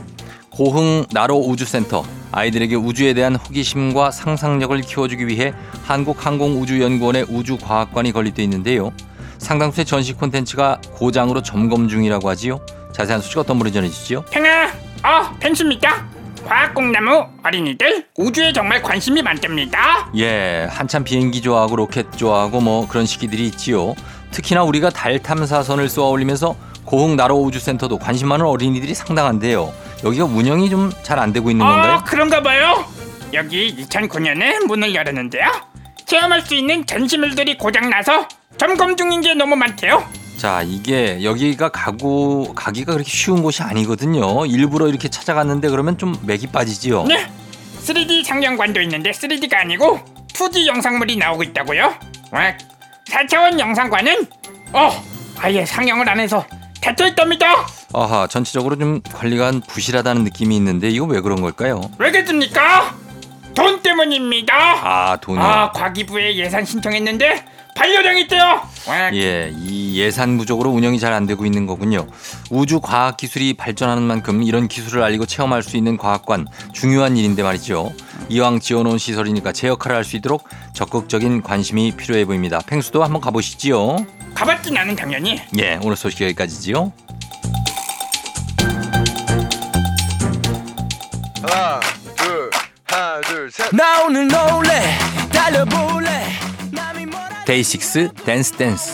[0.59, 5.53] 고흥 나로 우주센터 아이들에게 우주에 대한 호기심과 상상력을 키워주기 위해
[5.85, 8.91] 한국항공우주연구원의 우주과학관이 건립되어 있는데요.
[9.39, 12.61] 상당수의 전시 콘텐츠가 고장으로 점검 중이라고 하지요.
[12.93, 14.25] 자세한 소식 어떤 분이 전해주시죠?
[14.33, 14.67] 팽아,
[15.05, 16.05] 어, 펜스입니다.
[16.45, 20.11] 과학공나무 어린이들 우주에 정말 관심이 많답니다.
[20.17, 23.95] 예, 한참 비행기 좋아하고 로켓 좋아하고 뭐 그런 시기들이 있지요.
[24.33, 29.73] 특히나 우리가 달 탐사선을 쏘아 올리면서 고흥 나로 우주센터도 관심 많은 어린이들이 상당한데요.
[30.05, 31.97] 여기가 운영이 좀 잘 안 되고 있는 건가요?
[31.97, 32.85] 어, 그런가 봐요.
[33.33, 35.45] 여기 2009년에 문을 열었는데요.
[36.07, 40.05] 체험할 수 있는 전시물들이 고장 나서 점검 중인 게 너무 많대요.
[40.39, 44.47] 자, 이게 여기가 가고 가기가 그렇게 쉬운 곳이 아니거든요.
[44.47, 47.05] 일부러 이렇게 찾아갔는데 그러면 좀 맥이 빠지지요.
[47.05, 47.27] 네,
[47.85, 49.99] 3D 상영관도 있는데 3D가 아니고
[50.33, 51.93] 2D 영상물이 나오고 있다고요?
[52.31, 52.55] 와,
[53.09, 54.27] 4차원 영상관은
[54.73, 54.91] 어,
[55.39, 56.47] 아예 상영을 안 해서
[56.81, 57.67] 닫혀 있답니다.
[57.95, 61.81] 아하, 전체적으로 좀 관리가 부실하다는 느낌이 있는데 이거 왜 그런 걸까요?
[61.99, 62.95] 왜 그랬습니까?
[63.55, 64.55] 돈 때문입니다.
[64.55, 65.39] 아, 돈이.
[65.41, 67.45] 아, 과기부에 예산 신청했는데.
[68.89, 72.07] 와, 예, 이 예산 부족으로 운영이 잘 안 되고 있는 거군요.
[72.51, 77.93] 우주 과학 기술이 발전하는 만큼 이런 기술을 알리고 체험할 수 있는 과학관 중요한 일인데 말이죠.
[78.31, 82.61] 이왕 지어놓은 시설이니까 제 역할을 할 수 있도록 적극적인 관심이 필요해 보입니다.
[82.67, 84.05] 펭수도 한번 가보시지요.
[84.35, 85.41] 가봤진 않은 당연히.
[85.59, 86.93] 예, 오늘 소식 여기까지지요.
[91.51, 91.81] 하나
[92.17, 92.51] 둘
[92.85, 93.75] 하나 둘셋.
[93.75, 94.99] 나 오늘 놀래.
[95.33, 96.27] 달려볼래.
[96.73, 98.93] 남이 뭐라 데이식스 Dance Dance.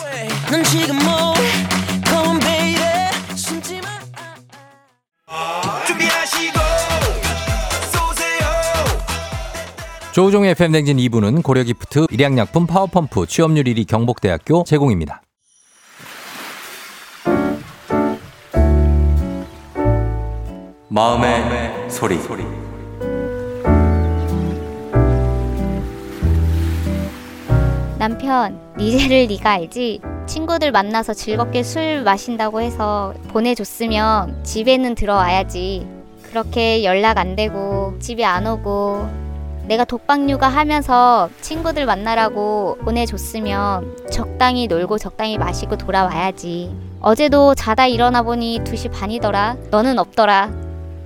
[7.93, 8.47] 쏘세요.
[10.13, 15.23] 조우종의 FM 댕진 2부는 고려기프트, 일양약품 파워펌프, 취업률 1위 경복대학교 제공입니다.
[20.89, 22.19] 마음의, 소리.
[27.99, 30.01] 남편, 니제를 네가 알지?
[30.27, 35.87] 친구들 만나서 즐겁게 술 마신다고 해서 보내줬으면 집에는 들어와야지.
[36.23, 39.09] 그렇게 연락 안 되고 집에 안 오고
[39.67, 46.75] 내가 독박 육아하면서 친구들 만나라고 보내줬으면 적당히 놀고 적당히 마시고 돌아와야지.
[47.01, 49.57] 어제도 자다 일어나 보니 2시 반이더라.
[49.71, 50.51] 너는 없더라.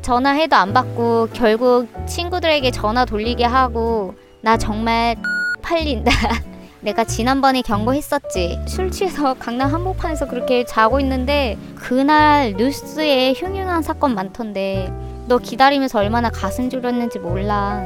[0.08, 5.16] 전화해도 안 받고 결국 친구들에게 전화 돌리게 하고 나 정말
[5.60, 6.10] 팔린다.
[6.80, 8.58] 내가 지난번에 경고했었지.
[8.66, 14.90] 술 취해서 강남 한복판에서 그렇게 자고 있는데 그날 뉴스에 흉흉한 사건 많던데
[15.26, 17.82] 너 기다리면서 얼마나 가슴 졸였는지 몰라.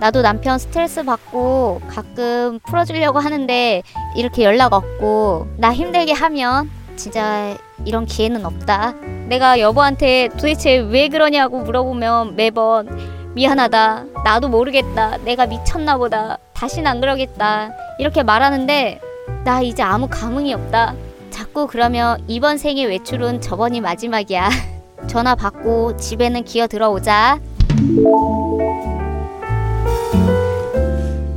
[0.00, 3.82] 나도 남편 스트레스 받고 가끔 풀어주려고 하는데
[4.14, 9.13] 이렇게 연락 없고 나 힘들게 하면 진짜 이런 기회는 없다.
[9.26, 12.88] 내가 여보한테 도대체 왜 그러냐고 물어보면 매번
[13.34, 14.04] 미안하다.
[14.24, 15.18] 나도 모르겠다.
[15.24, 16.38] 내가 미쳤나 보다.
[16.52, 17.70] 다신 안 그러겠다.
[17.98, 19.00] 이렇게 말하는데
[19.44, 20.94] 나 이제 아무 감흥이 없다.
[21.30, 24.48] 자꾸 그러면 이번 생의 외출은 저번이 마지막이야.
[25.08, 27.40] 전화 받고 집에는 기어 들어오자.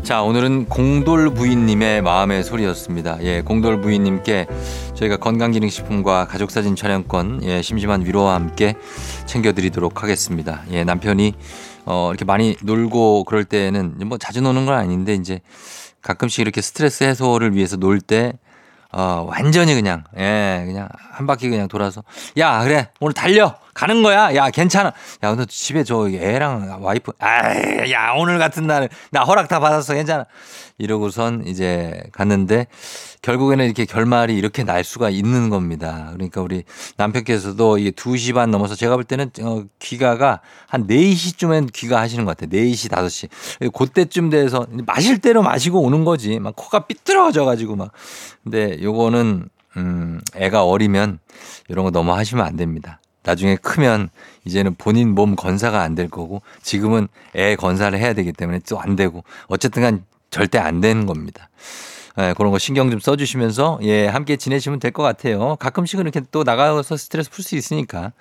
[0.07, 3.21] 자, 오늘은 공돌 부인님의 마음의 소리였습니다.
[3.23, 4.47] 예, 공돌 부인님께
[4.93, 8.75] 저희가 건강기능식품과 가족사진 촬영권, 예, 심심한 위로와 함께
[9.25, 10.63] 챙겨드리도록 하겠습니다.
[10.71, 11.33] 예, 남편이
[11.83, 15.41] 어, 이렇게 많이 놀고 그럴 때는 뭐 자주 노는 건 아닌데 이제
[16.01, 18.31] 가끔씩 이렇게 스트레스 해소를 위해서 놀때
[18.93, 22.05] 어, 완전히 그냥, 예, 그냥 한 바퀴 그냥 돌아서
[22.37, 23.57] 야, 그래, 오늘 달려!
[23.77, 24.33] 가는 거야.
[24.33, 24.87] 야, 괜찮아.
[24.87, 29.93] 야, 근데 집에 저 애랑 와이프, 아, 야, 오늘 같은 날은 나 허락 다 받았어.
[29.93, 30.25] 괜찮아.
[30.79, 32.65] 이러고선 이제 갔는데
[33.21, 36.09] 결국에는 이렇게 결말이 이렇게 날 수가 있는 겁니다.
[36.13, 36.63] 그러니까 우리
[36.97, 42.49] 남편께서도 이게 2시 반 넘어서 제가 볼 때는 어, 귀가가 한 4시쯤엔 귀가하시는 것 같아요.
[42.49, 43.73] 4시, 5시.
[43.73, 46.39] 그때쯤 돼서 마실 대로 마시고 오는 거지.
[46.39, 47.91] 막 코가 삐뚤어져 가지고 막.
[48.43, 51.19] 근데 요거는 음, 애가 어리면
[51.69, 52.99] 이런 거 너무 하시면 안 됩니다.
[53.27, 54.09] 나중에 크면
[54.45, 58.95] 이제는 본인 몸 건사가 안 될 거고 지금은 애 건사를 해야 되기 때문에 또 안
[58.95, 61.49] 되고 어쨌든 간 절대 안 되는 겁니다.
[62.19, 65.55] 예, 그런 거 신경 좀 써주시면서 예 함께 지내시면 될 것 같아요.
[65.57, 68.13] 가끔씩은 이렇게 또 나가서 스트레스 풀 수 있으니까.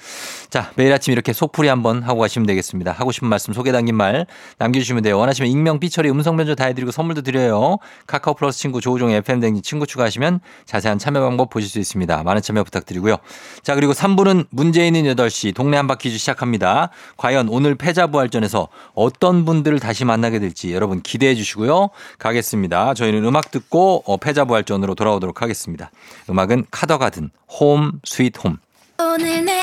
[0.50, 2.92] 자 매일 아침 이렇게 속풀이 한번 하고 가시면 되겠습니다.
[2.92, 4.26] 하고 싶은 말씀 소개 담긴 말
[4.58, 5.18] 남겨주시면 돼요.
[5.18, 7.78] 원하시면 익명 삐처리 음성 변조 다 해드리고 선물도 드려요.
[8.06, 12.22] 카카오 플러스 친구 조우종 FM 댕진 친구 추가하시면 자세한 참여 방법 보실 수 있습니다.
[12.22, 13.16] 많은 참여 부탁드리고요.
[13.62, 16.90] 자 그리고 3부는 문제 있는 8시 동네 한바 퀴즈 시작합니다.
[17.16, 21.88] 과연 오늘 패자부활전에서 어떤 분들을 다시 만나게 될지 여러분 기대해 주시고요.
[22.18, 22.92] 가겠습니다.
[22.92, 25.90] 저희는 음악 듣고 어, 패자부활전으로 돌아오도록 하겠습니다.
[26.28, 28.58] 음악은 카더가든 홈 스윗 홈.
[28.98, 29.62] 오늘 내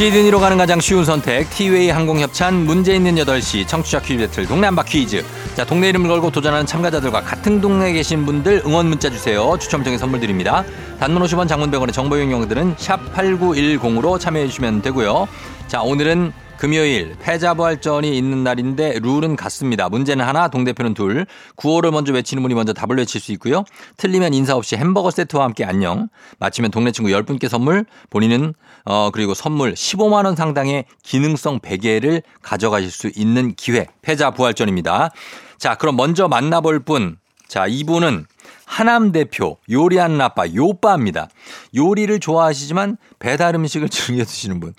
[0.00, 4.84] 시드니로 가는 가장 쉬운 선택 티웨이 항공협찬 문제 있는 8시 청취자 퀴즈 배틀 동네 한바
[4.84, 5.22] 퀴즈.
[5.54, 9.58] 자 동네 이름을 걸고 도전하는 참가자들과 같은 동네에 계신 분들 응원 문자 주세요.
[9.60, 10.64] 추첨 통해 선물 드립니다.
[10.98, 15.28] 단문 50원 장문 100원의 정보 이용료들은 샵 8910으로 참여해 주시면 되고요.
[15.66, 19.88] 자 오늘은 금요일 패자부활전이 있는 날인데 룰은 같습니다.
[19.88, 21.24] 문제는 하나, 동대표는 둘.
[21.56, 23.64] 구호를 먼저 외치는 분이 먼저 답을 외칠 수 있고요.
[23.96, 26.10] 틀리면 인사 없이 햄버거 세트와 함께 안녕.
[26.38, 28.52] 마치면 동네 친구 10분께 선물, 본인은
[28.84, 33.86] 어 그리고 선물 15만 원 상당의 기능성 베개를 가져가실 수 있는 기회.
[34.02, 35.12] 패자부활전입니다.
[35.56, 37.16] 자, 그럼 먼저 만나볼 분.
[37.48, 38.26] 자, 이분은
[38.64, 41.28] 하남 대표 요리하는 아빠 요빠입니다.
[41.74, 44.74] 요리를 좋아하시지만 배달 음식을 즐겨 드시는 분.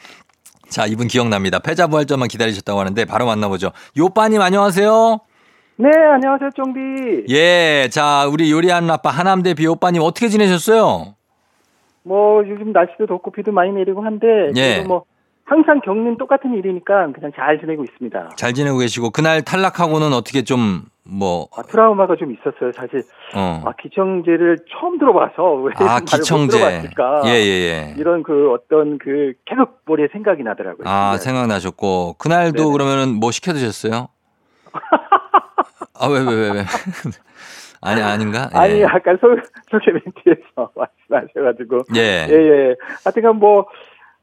[0.72, 1.60] 자, 이분 기억납니다.
[1.60, 3.72] 패자부활전만 기다리셨다고 하는데 바로 만나보죠.
[3.98, 5.20] 요빠님 안녕하세요.
[5.76, 7.26] 네, 안녕하세요, 쫑비.
[7.30, 11.16] 예, 자, 우리 요리하는 아빠 하남 대표 요빠님 어떻게 지내셨어요?
[12.04, 14.82] 뭐, 요즘 날씨도 덥고 비도 많이 내리고 한데, 예.
[14.84, 15.04] 뭐,
[15.44, 18.30] 항상 겪는 똑같은 일이니까 그냥 잘 지내고 있습니다.
[18.38, 23.02] 잘 지내고 계시고 그날 탈락하고는 어떻게 좀 뭐 아, 트라우마가 좀 있었어요, 사실.
[23.36, 23.64] 어.
[23.66, 26.58] 아, 기청제를 처음 들어봐서, 왜 아, 기청제.
[26.58, 27.24] 들어봤을까.
[27.26, 27.34] 예, 예,
[27.90, 27.96] 예.
[27.98, 30.88] 이런 그 어떤 그 계속 머리에 생각이 나더라고요.
[30.88, 31.18] 아, 네.
[31.18, 32.72] 생각나셨고 그날도 네네.
[32.72, 34.08] 그러면은 뭐 시켜 드셨어요?
[36.00, 36.64] 아, 왜, 왜, 왜, 왜?
[37.84, 38.50] 아니, 아닌가?
[38.54, 38.58] 예.
[38.58, 39.36] 아니, 아까 소,
[39.72, 40.72] 소개 멘트에서
[41.10, 41.80] 말씀하셔가지고.
[41.96, 42.28] 예.
[42.30, 42.76] 예, 예.
[43.04, 43.66] 하여튼간 뭐,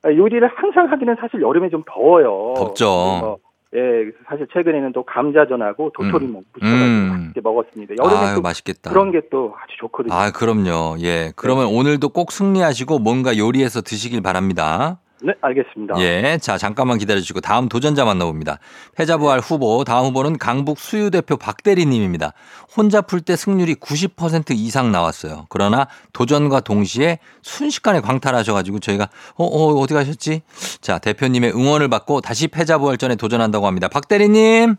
[0.06, 2.54] 요리를 항상 하기는 사실 여름에 좀 더워요.
[2.56, 3.38] 덥죠.
[3.74, 3.78] 예,
[4.26, 6.32] 사실 최근에는 또 감자전하고 도토리 음.
[6.32, 7.08] 뭐 무쳐가지고 음.
[7.10, 7.94] 맛있게 먹었습니다.
[8.02, 8.90] 여름에 아유, 또 맛있겠다.
[8.90, 10.14] 그런 게 또 아주 좋거든요.
[10.14, 10.96] 아, 그럼요.
[11.00, 11.32] 예.
[11.36, 15.00] 그러면 오늘도 꼭 승리하시고 뭔가 요리해서 드시길 바랍니다.
[15.22, 15.94] 네, 알겠습니다.
[16.00, 16.38] 예.
[16.40, 18.58] 자, 잠깐만 기다려주시고 다음 도전자 만나봅니다.
[18.96, 22.32] 패자부활 후보, 다음 후보는 강북 수유 대표 박대리님입니다.
[22.76, 25.46] 혼자 풀 때 승률이 90% 이상 나왔어요.
[25.48, 30.42] 그러나 도전과 동시에 순식간에 광탈하셔가지고 저희가 어, 어, 어디 가셨지?
[30.80, 33.88] 자, 대표님의 응원을 받고 다시 패자부활전에 도전한다고 합니다.
[33.88, 34.76] 박대리님!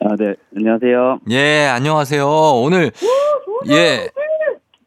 [0.00, 0.34] 아, 네.
[0.56, 1.20] 안녕하세요.
[1.30, 2.26] 예, 안녕하세요.
[2.28, 2.90] 오늘,
[3.68, 4.08] 예.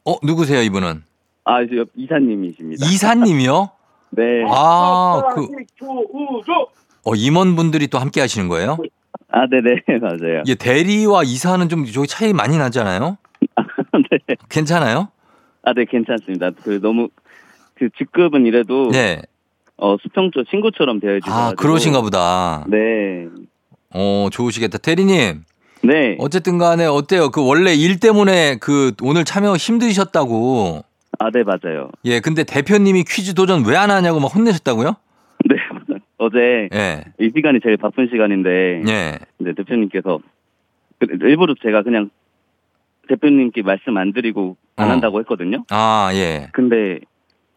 [0.04, 1.04] 어, 누구세요, 이분은?
[1.46, 2.86] 아, 저 이사님이십니다.
[2.86, 3.70] 이사님이요?
[4.12, 4.44] 네.
[4.48, 5.48] 아, 그,
[7.06, 8.78] 어, 임원분들이 또 함께 하시는 거예요?
[9.30, 9.84] 아, 네네.
[10.02, 10.44] 맞아요.
[10.48, 13.18] 예, 대리와 이사는 좀 저기 차이 많이 나잖아요?
[14.28, 14.36] 네.
[14.50, 15.10] 괜찮아요?
[15.64, 16.52] 아, 네, 괜찮습니다.
[16.64, 17.10] 그 너무
[17.76, 19.22] 그 직급은 이래도 네.
[19.78, 22.66] 어, 수평조 친구처럼 되어 있어서 아, 그러신가 보다.
[22.68, 23.28] 네.
[23.94, 24.78] 어, 좋으시겠다.
[24.80, 25.44] 대리님.
[25.82, 26.18] 네.
[26.20, 27.30] 어쨌든 간에 어때요?
[27.30, 30.84] 그 원래 일 때문에 그 오늘 참여 힘드셨다고.
[31.20, 31.90] 아, 네, 맞아요.
[32.06, 34.96] 예, 근데 대표님이 퀴즈 도전 왜 안 하냐고 막 혼내셨다고요?
[35.50, 35.56] 네.
[36.18, 37.04] 어제 예.
[37.20, 39.20] 이 시간이 제일 바쁜 시간인데 예.
[39.40, 40.20] 이제 대표님께서
[41.00, 42.10] 그- 일부러 제가 그냥
[43.08, 44.92] 대표님께 말씀 안 드리고 안 어.
[44.92, 45.64] 한다고 했거든요.
[45.70, 46.48] 아, 예.
[46.54, 47.00] 근데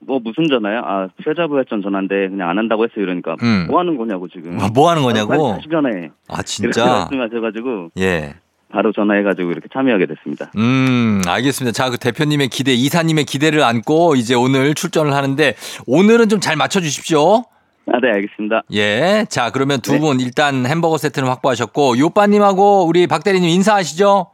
[0.01, 0.81] 뭐 무슨 전화야?
[0.85, 3.05] 아, 최자부활전 전화인데 그냥 안 한다고 했어요.
[3.05, 3.67] 이러니까 음.
[3.69, 4.57] 뭐 하는 거냐고 지금.
[4.57, 5.29] 뭐, 뭐 하는 거냐고?
[5.29, 6.11] 빨리 다시 전화해.
[6.29, 6.85] 아, 이렇게 진짜?
[6.87, 8.35] 말씀하셔 가지고 예.
[8.73, 10.51] 바로 전화해가지고 이렇게 참여하게 됐습니다.
[10.57, 11.73] 음, 알겠습니다.
[11.73, 15.55] 자, 그 대표님의 기대, 이사님의 기대를 안고 이제 오늘 출전을 하는데
[15.87, 17.45] 오늘은 좀 잘 맞춰주십시오.
[17.87, 18.63] 아, 네, 알겠습니다.
[18.73, 19.27] 예.
[19.29, 19.83] 자, 그러면 네.
[19.83, 24.27] 두분 일단 햄버거 세트는 확보하셨고, 요빠님하고 우리 박 대리님 인사하시죠?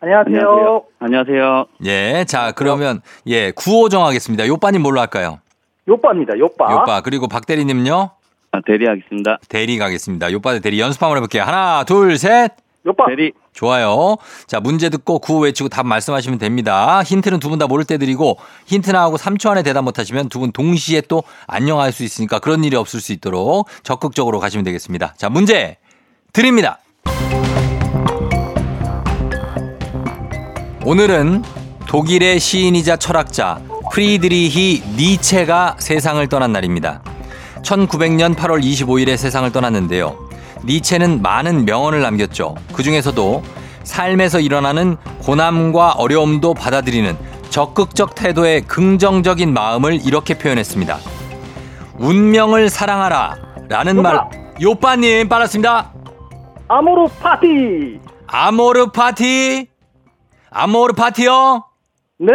[0.00, 0.82] 안녕하세요.
[1.00, 1.66] 안녕하세요.
[1.86, 2.24] 예.
[2.26, 4.46] 자, 그러면, 예, 구호 정하겠습니다.
[4.46, 5.40] 요빠님 뭘로 할까요?
[5.88, 6.72] 요빠입니다, 요빠.
[6.72, 7.00] 요빠.
[7.02, 8.10] 그리고 박 대리님요?
[8.52, 9.38] 아, 대리 하겠습니다.
[9.48, 10.32] 대리 가겠습니다.
[10.32, 11.42] 요빠 대 대리 연습 한번 해볼게요.
[11.42, 12.52] 하나, 둘, 셋.
[12.86, 13.06] 요빠.
[13.08, 13.32] 대리.
[13.52, 14.16] 좋아요.
[14.46, 17.02] 자, 문제 듣고 구호 외치고 답 말씀하시면 됩니다.
[17.02, 20.38] 힌트는 두 분 다 모를 때 드리고 힌트 나하고 3초 안에 대답 못 하시면 두
[20.38, 25.14] 분 동시에 또 안녕할 수 있으니까 그런 일이 없을 수 있도록 적극적으로 가시면 되겠습니다.
[25.16, 25.76] 자, 문제
[26.32, 26.78] 드립니다.
[30.84, 31.42] 오늘은
[31.88, 33.60] 독일의 시인이자 철학자
[33.92, 37.02] 프리드리히 니체가 세상을 떠난 날입니다.
[37.62, 40.27] 1900년 8월 25일에 세상을 떠났는데요.
[40.64, 42.54] 니체는 많은 명언을 남겼죠.
[42.72, 43.42] 그 중에서도
[43.84, 47.16] 삶에서 일어나는 고난과 어려움도 받아들이는
[47.50, 50.98] 적극적 태도의 긍정적인 마음을 이렇게 표현했습니다.
[51.98, 53.36] 운명을 사랑하라
[53.68, 54.20] 라는 말.
[54.60, 55.92] 요빠님 빨았습니다.
[56.68, 58.00] 아모르 파티.
[58.26, 59.68] 아모르 파티.
[60.50, 61.64] 아모르 파티요?
[62.18, 62.32] 네.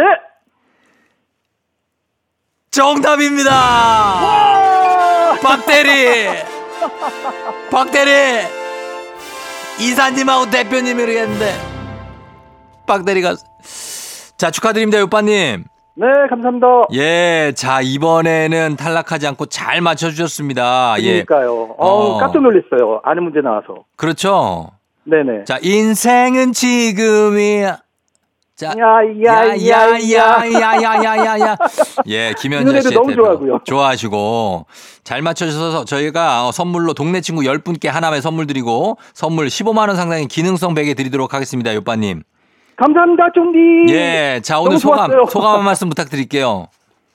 [2.70, 3.52] 정답입니다.
[5.42, 6.53] 박대리.
[7.70, 8.46] 박대리
[9.80, 11.52] 이사님하고 대표님이 그랬는데
[12.86, 13.34] 박대리가
[14.36, 15.64] 자 축하드립니다 요빠님
[15.96, 16.66] 네, 감사합니다.
[16.94, 20.96] 예, 자 이번에는 탈락하지 않고 잘 맞춰주셨습니다.
[20.98, 21.76] 예, 그러니까요.
[21.78, 22.18] 어우, 어.
[22.18, 23.00] 깜짝 놀랐어요.
[23.04, 23.84] 아는 문제 나와서.
[23.94, 24.72] 그렇죠.
[25.04, 25.44] 네네.
[25.44, 27.78] 자 인생은 지금이야.
[28.56, 30.46] 자, 야야야야야야.
[32.08, 33.12] 예, 이 김현자 씨 너무.
[33.12, 33.58] 좋아하고요.
[33.64, 34.66] 좋아하시고
[35.02, 40.26] 잘 맞춰주셔서 저희가 어, 선물로 동네 친구 10분께 하나의 선물 드리고 선물 15만 원 상당의
[40.26, 41.74] 기능성 베개 드리도록 하겠습니다.
[41.74, 42.22] 요빠님.
[42.76, 43.92] 감사합니다, 쫑디.
[43.92, 45.26] 예, 자 오늘 소감 좋았어요.
[45.30, 46.68] 소감 한 말씀 부탁드릴게요.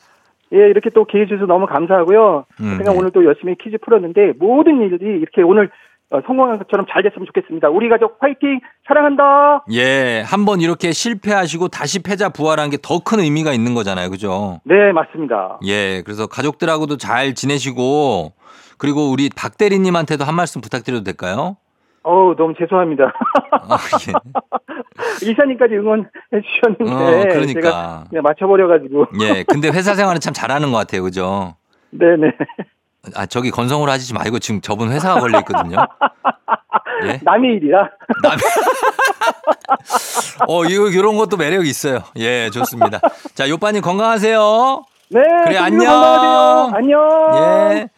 [0.52, 2.46] 예, 이렇게 또 기회 주셔서 너무 감사하고요.
[2.60, 2.98] 음, 제가 네.
[2.98, 5.70] 오늘 또 열심히 퀴즈 풀었는데 모든 일들이 이렇게 오늘
[6.12, 7.70] 어, 성공한 것처럼 잘 됐으면 좋겠습니다.
[7.70, 8.60] 우리 가족 화이팅!
[8.88, 9.64] 사랑한다!
[9.74, 14.10] 예, 한번 이렇게 실패하시고 다시 패자 부활한 게 더 큰 의미가 있는 거잖아요.
[14.10, 14.60] 그죠?
[14.64, 15.60] 네, 맞습니다.
[15.66, 18.34] 예, 그래서 가족들하고도 잘 지내시고
[18.80, 21.58] 그리고 우리 박 대리님한테도 한 말씀 부탁드려도 될까요?
[22.04, 23.14] 어우, 너무 죄송합니다.
[23.52, 24.14] 아, 예.
[25.30, 26.92] 이사님까지 응원해 주셨는데.
[26.92, 27.62] 어, 그러니까.
[27.62, 29.06] 제가 그냥 맞춰버려가지고.
[29.22, 31.04] 예, 근데 회사 생활은 참 잘하는 것 같아요.
[31.04, 31.56] 그죠?
[31.92, 32.32] 네네.
[33.16, 35.78] 아, 저기 건성으로 하지 말고 지금 저분 회사가 걸려 있거든요.
[37.06, 37.20] 예?
[37.24, 37.90] 남의 일이라.
[40.48, 42.04] 어, 이거, 이런 것도 매력 이 있어요.
[42.18, 43.00] 예, 좋습니다.
[43.36, 44.84] 자, 요빠님 건강하세요.
[45.12, 45.22] 네.
[45.46, 45.86] 그래, 안녕.
[45.86, 46.72] 건강하세요.
[46.76, 47.00] 안녕.
[47.36, 47.90] 예.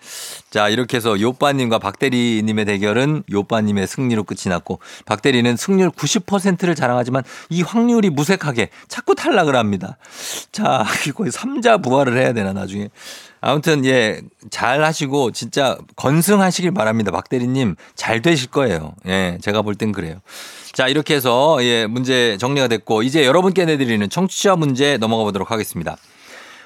[0.52, 7.62] 자, 이렇게 해서 요빠님과 박대리님의 대결은 요빠님의 승리로 끝이 났고, 박대리는 승률 90%를 자랑하지만 이
[7.62, 9.98] 확률이 무색하게 자꾸 탈락을 합니다.
[10.52, 12.90] 자, 이거 삼자 부활을 해야 되나, 나중에.
[13.42, 14.22] 아무튼, 예,
[14.52, 17.12] 잘 하시고, 진짜 건승하시길 바랍니다.
[17.12, 18.94] 박 대리님, 잘 되실 거예요.
[19.08, 20.22] 예, 제가 볼 땐 그래요.
[20.74, 25.98] 자, 이렇게 해서, 예, 문제 정리가 됐고, 이제 여러분께 내드리는 청취자 문제 넘어가 보도록 하겠습니다.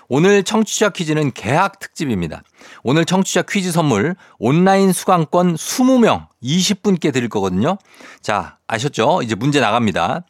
[0.07, 2.43] 오늘 청취자 퀴즈는 개학 특집입니다.
[2.83, 7.77] 오늘 청취자 퀴즈 선물 온라인 수강권 20명 20분께 드릴 거거든요.
[8.21, 9.21] 자, 아셨죠?
[9.23, 10.25] 이제 문제 나갑니다.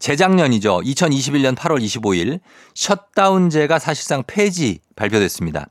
[0.00, 0.80] 재작년이죠.
[0.80, 2.40] 2021년 8월 25일
[2.74, 5.68] 셧다운제가 사실상 폐지 발표됐습니다.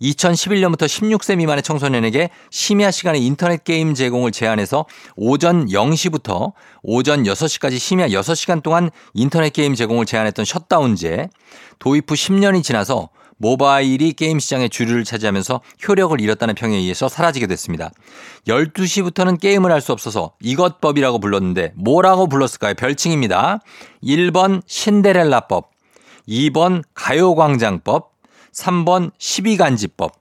[0.00, 4.86] 2011년부터 16세 미만의 청소년에게 심야 시간에 인터넷 게임 제공을 제한해서
[5.16, 11.28] 오전 0시부터 오전 6시까지 심야 6시간 동안 인터넷 게임 제공을 제한했던 셧다운제
[11.78, 17.90] 도입 후 10년이 지나서 모바일이 게임 시장의 주류를 차지하면서 효력을 잃었다는 평에 의해서 사라지게 됐습니다.
[18.48, 22.72] 12시부터는 게임을 할 수 없어서 이것법이라고 불렀는데 뭐라고 불렀을까요?
[22.74, 23.60] 별칭입니다.
[24.02, 25.70] 1번 신데렐라법,
[26.26, 28.15] 2번 가요광장법,
[28.56, 30.12] 3번 12간지법.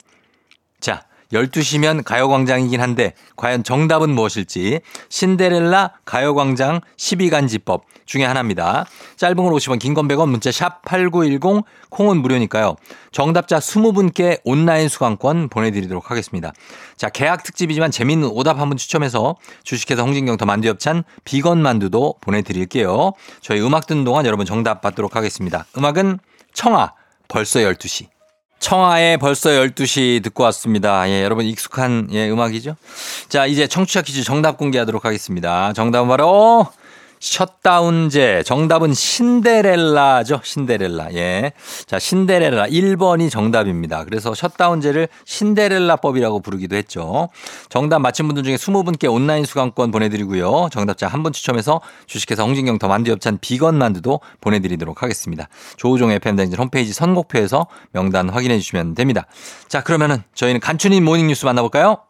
[0.79, 8.86] 자, 12시면 가요광장이긴 한데 과연 정답은 무엇일지 신데렐라 가요광장 12간지법 중에 하나입니다.
[9.17, 12.75] 짧은 걸 50원 긴 건 100원 문자 샵 8910 콩은 무료니까요.
[13.11, 16.53] 정답자 20분께 온라인 수강권 보내드리도록 하겠습니다.
[16.95, 23.13] 자 개학 특집이지만 재밌는 오답 한분 추첨해서 주식회사 홍진경 더 만두엽찬 비건 만두도 보내드릴게요.
[23.41, 25.65] 저희 음악 듣는 동안 여러분 정답 받도록 하겠습니다.
[25.75, 26.19] 음악은
[26.53, 26.93] 청아
[27.27, 28.14] 벌써 12시.
[28.59, 31.07] 청하의 벌써 12시 듣고 왔습니다.
[31.09, 32.75] 예, 여러분 익숙한 예, 음악이죠?
[33.29, 35.73] 자, 이제 청취자 퀴즈 정답 공개하도록 하겠습니다.
[35.73, 36.67] 정답은 바로
[37.26, 38.43] 셧다운제.
[38.45, 40.41] 정답은 신데렐라죠.
[40.43, 41.13] 신데렐라.
[41.15, 41.53] 예.
[41.88, 42.67] 자, 신데렐라.
[42.67, 44.05] 1번이 정답입니다.
[44.05, 47.30] 그래서 셧다운제를 신데렐라법이라고 부르기도 했죠.
[47.69, 50.69] 정답 맞힌 분들 중에 20분께 온라인 수강권 보내드리고요.
[50.71, 55.47] 정답자 한 분 추첨해서 주식회사 홍진경 더 만두엽찬 비건 만두도 보내드리도록 하겠습니다.
[55.76, 59.26] 조우종 FM댕진 홈페이지 선곡표에서 명단 확인해 주시면 됩니다.
[59.67, 62.04] 자, 그러면은 저희는 간추린 모닝뉴스 만나볼까요?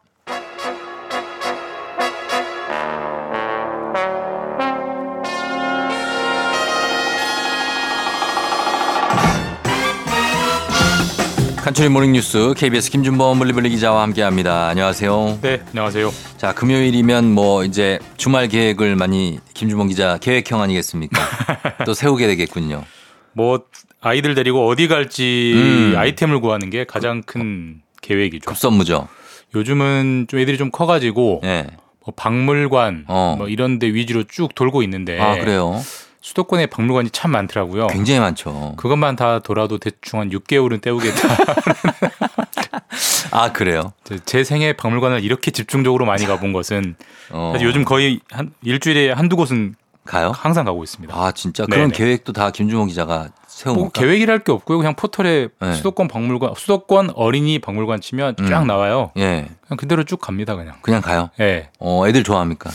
[11.66, 14.68] 간추린 모닝뉴스 KBS 김준범 블리블리 기자와 함께합니다.
[14.68, 15.40] 안녕하세요.
[15.42, 16.12] 네, 안녕하세요.
[16.36, 21.20] 자 금요일이면 뭐 이제 주말 계획을 많이 김준범 기자 계획형 아니겠습니까?
[21.84, 22.84] 또 세우게 되겠군요.
[23.32, 23.64] 뭐
[24.00, 25.94] 아이들 데리고 어디 갈지 음.
[25.96, 28.48] 아이템을 구하는 게 가장 큰 계획이죠.
[28.48, 29.08] 급선무죠.
[29.56, 31.66] 요즘은 좀 애들이 좀 커가지고 예.
[32.04, 33.34] 뭐 박물관 어.
[33.38, 35.82] 뭐 이런 데 위주로 쭉 돌고 있는데 아 그래요?
[36.30, 37.86] 수도권에 박물관이 참 많더라고요.
[37.86, 38.74] 굉장히 많죠.
[38.78, 41.20] 그것만 다 돌아도 대충 한 6개월은 때우겠다.
[43.30, 43.92] 아 그래요?
[44.02, 46.96] 제- 제 생애 박물관을 이렇게 집중적으로 많이 가본 것은
[47.30, 47.54] 어.
[47.60, 50.32] 요즘 거의 한 일주일에 한두 곳은 가요?
[50.34, 51.14] 항상 가고 있습니다.
[51.16, 51.96] 아 진짜 그런 네네.
[51.96, 53.88] 계획도 다 김준범 기자가 세운 뭐?
[53.90, 54.78] 계획이랄 게 없고요.
[54.78, 55.72] 그냥 포털에 네.
[55.74, 58.66] 수도권 박물관, 수도권 어린이 박물관 치면 쫙 음.
[58.66, 59.12] 나와요.
[59.16, 59.46] 예.
[59.66, 60.74] 그냥 그대로 쭉 갑니다, 그냥.
[60.82, 61.30] 그냥 가요.
[61.38, 61.70] 예.
[61.78, 62.70] 어 애들 좋아합니까?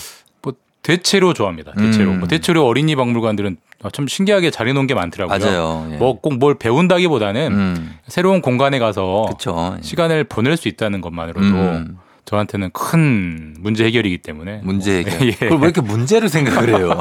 [0.82, 1.74] 뭐 대체로 좋아합니다.
[1.74, 2.12] 대체로.
[2.12, 2.20] 음.
[2.20, 3.58] 뭐 대체로 어린이 박물관들은
[3.94, 5.38] 참 신기하게 잘 해놓은 게 많더라고요.
[5.38, 5.88] 맞아요.
[5.92, 5.96] 예.
[5.98, 7.96] 뭐꼭 뭘 배운다기보다는 음.
[8.08, 9.76] 새로운 공간에 가서 그쵸.
[9.78, 9.82] 예.
[9.82, 11.98] 시간을 보낼 수 있다는 것만으로도 음.
[12.26, 15.22] 저한테는 큰 문제 해결이기 때문에 문제 해결.
[15.28, 15.32] 예.
[15.32, 17.00] 그걸 왜 이렇게 문제로 생각을 해요?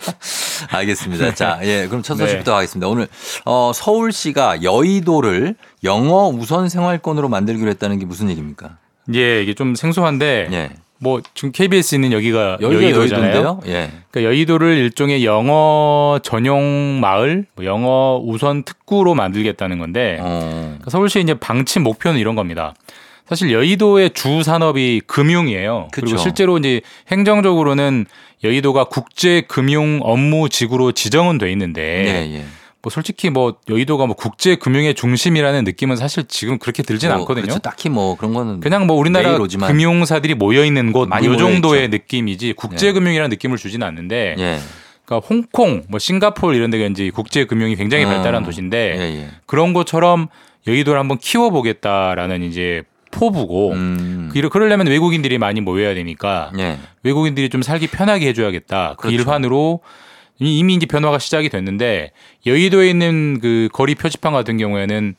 [0.70, 1.34] 알겠습니다.
[1.34, 2.24] 자, 예, 그럼 첫 네.
[2.24, 2.86] 소식부터 하겠습니다.
[2.88, 3.08] 오늘
[3.44, 8.76] 어, 서울시가 여의도를 영어 우선 생활권으로 만들기로 했다는 게 무슨 얘기입니까?
[9.14, 10.48] 예, 이게 좀 생소한데
[11.02, 12.64] 뭐 지금 KBS 있는 여기가 예.
[12.64, 13.32] 여기가 여의도잖아요.
[13.32, 13.60] 여의도인데요?
[13.66, 13.90] 예.
[14.10, 20.60] 그러니까 여의도를 일종의 영어 전용 마을, 뭐 영어 우선 특구로 만들겠다는 건데 어.
[20.64, 22.74] 그러니까 서울시 이제 방침 목표는 이런 겁니다.
[23.26, 25.88] 사실 여의도의 주 산업이 금융이에요.
[25.92, 26.22] 그리고 그쵸.
[26.22, 28.04] 실제로 이제 행정적으로는
[28.44, 32.44] 여의도가 국제 금융 업무 지구로 지정은 돼 있는데 예, 예.
[32.82, 37.42] 뭐 솔직히 뭐 여의도가 뭐 국제 금융의 중심이라는 느낌은 사실 지금 그렇게 들진 뭐, 않거든요.
[37.42, 37.60] 그렇죠.
[37.60, 39.36] 딱히 뭐 그런 거는 그냥 뭐 우리나라.
[39.38, 41.88] 금융사들이 모여 있는 곳, 많이 이 정도의.
[41.88, 44.58] 느낌이지 국제 금융이라는 느낌을 주지는 않는데, 예.
[45.04, 48.08] 그러니까 홍콩, 뭐 싱가포르 이런 데가 이제 국제 금융이 굉장히 어.
[48.08, 49.28] 발달한 도시인데 예, 예.
[49.46, 50.28] 그런 것처럼
[50.66, 54.30] 여의도를 한번 키워보겠다라는 이제 포부고, 음.
[54.32, 56.78] 그 그러려면 외국인들이 많이 모여야 되니까 예.
[57.02, 58.94] 외국인들이 좀 살기 편하게 해줘야겠다.
[58.96, 59.22] 그 그렇죠.
[59.22, 59.80] 일환으로
[60.40, 62.12] 이- 이미 이제 변화가 시작이 됐는데
[62.46, 65.14] 여의도에 있는 그 거리 표지판 같은 경우에는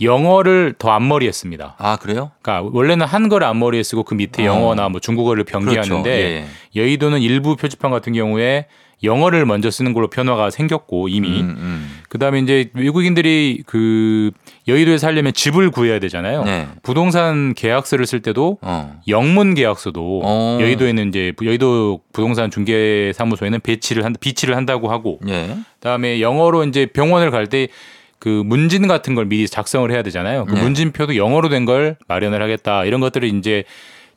[0.00, 1.74] 영어를 더 앞머리에 씁니다.
[1.78, 2.30] 아, 그래요?
[2.40, 4.46] 그러니까 원래는 한글 앞머리에 쓰고 그 밑에 어.
[4.46, 6.08] 영어나 뭐 중국어를 병기하는데 그렇죠.
[6.08, 6.46] 예,
[6.80, 8.66] 여의도는 일부 표지판 같은 경우에
[9.02, 12.00] 영어를 먼저 쓰는 걸로 변화가 생겼고 이미 음, 음.
[12.08, 14.30] 그다음에 이제 외국인들이 그
[14.68, 16.44] 여의도에 살려면 집을 구해야 되잖아요.
[16.44, 16.68] 네.
[16.82, 19.00] 부동산 계약서를 쓸 때도 어.
[19.08, 20.58] 영문 계약서도 어.
[20.60, 25.56] 여의도에는 이제 여의도 부동산 중개 사무소에는 배치를 한 비치를 한다고 하고 예.
[25.74, 27.68] 그다음에 영어로 이제 병원을 갈때
[28.18, 30.44] 그 문진 같은 걸 미리 작성을 해야 되잖아요.
[30.44, 30.62] 그 네.
[30.62, 32.84] 문진표도 영어로 된 걸 마련을 하겠다.
[32.84, 33.64] 이런 것들을 이제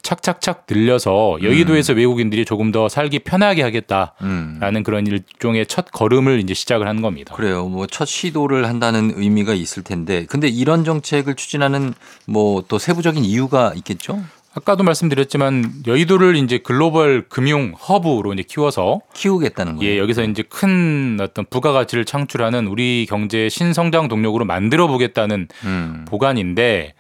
[0.04, 4.84] 착착착 들려서 여의도에서 외국인들이 조금 더 살기 편하게 하겠다라는 음.
[4.84, 7.34] 그런 일종의 첫 걸음을 이제 시작을 하는 겁니다.
[7.36, 7.68] 그래요.
[7.68, 11.94] 뭐 첫 시도를 한다는 의미가 있을 텐데, 근데 이런 정책을 추진하는
[12.28, 14.22] 뭐 또 세부적인 이유가 있겠죠?
[14.56, 19.94] 아까도 말씀드렸지만 여의도를 이제 글로벌 금융 허브로 이제 키워서 키우겠다는 거예요.
[19.94, 26.06] 예, 여기서 이제 큰 어떤 부가가치를 창출하는 우리 경제의 신성장 동력으로 만들어 보겠다는 음.
[26.08, 26.94] 보관인데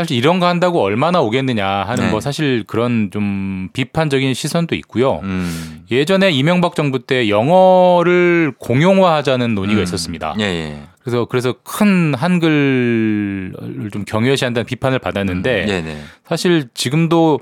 [0.00, 2.10] 사실 이런 거 한다고 얼마나 오겠느냐 하는 네.
[2.10, 5.20] 뭐 사실 그런 좀 비판적인 시선도 있고요.
[5.22, 5.84] 음.
[5.90, 10.34] 예전에 이명박 정부 때 영어를 공용화하자는 논의가 있었습니다.
[10.40, 10.82] 예, 예.
[11.00, 13.52] 그래서 그래서 큰 한글을
[13.92, 16.02] 좀 경외시한다는 비판을 받았는데 네, 네.
[16.26, 17.40] 사실 지금도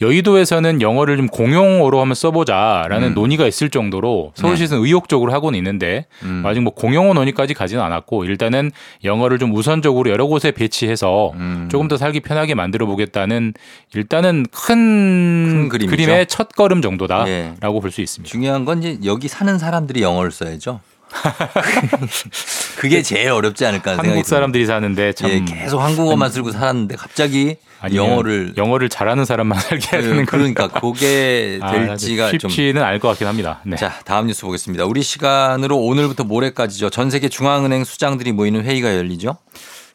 [0.00, 3.14] 여의도에서는 영어를 좀 공용어로 한번 써보자라는 음.
[3.14, 6.42] 논의가 있을 정도로 서울시에서는 의욕적으로 하고는 있는데 음.
[6.46, 8.70] 아직 뭐 공용어 논의까지 가지는 않았고 일단은
[9.04, 11.68] 영어를 좀 우선적으로 여러 곳에 배치해서 음.
[11.70, 13.52] 조금 더 살기 편하게 만들어 보겠다는
[13.94, 15.90] 일단은 큰, 그림이죠.
[15.90, 17.80] 그림의 첫 걸음 정도다라고 예.
[17.80, 18.30] 볼수 있습니다.
[18.30, 20.80] 중요한 건 이제 여기 사는 사람들이 영어를 써야죠.
[22.76, 27.56] 그게 제일 어렵지 않을까 생각이 한국 사람들이 사는데 참 예, 계속 한국어만 쓰고 살았는데 갑자기
[27.94, 33.26] 영어를 영어를 잘하는 사람만 살게 하는 그러니까 그게 아, 될지가 좀 쉽지는 않을 것 같긴
[33.26, 33.60] 합니다.
[33.64, 33.76] 네.
[33.76, 34.84] 자, 다음 뉴스 보겠습니다.
[34.84, 36.90] 우리 시간으로 오늘부터 모레까지죠.
[36.90, 39.36] 전 세계 중앙은행 수장들이 모이는 회의가 열리죠.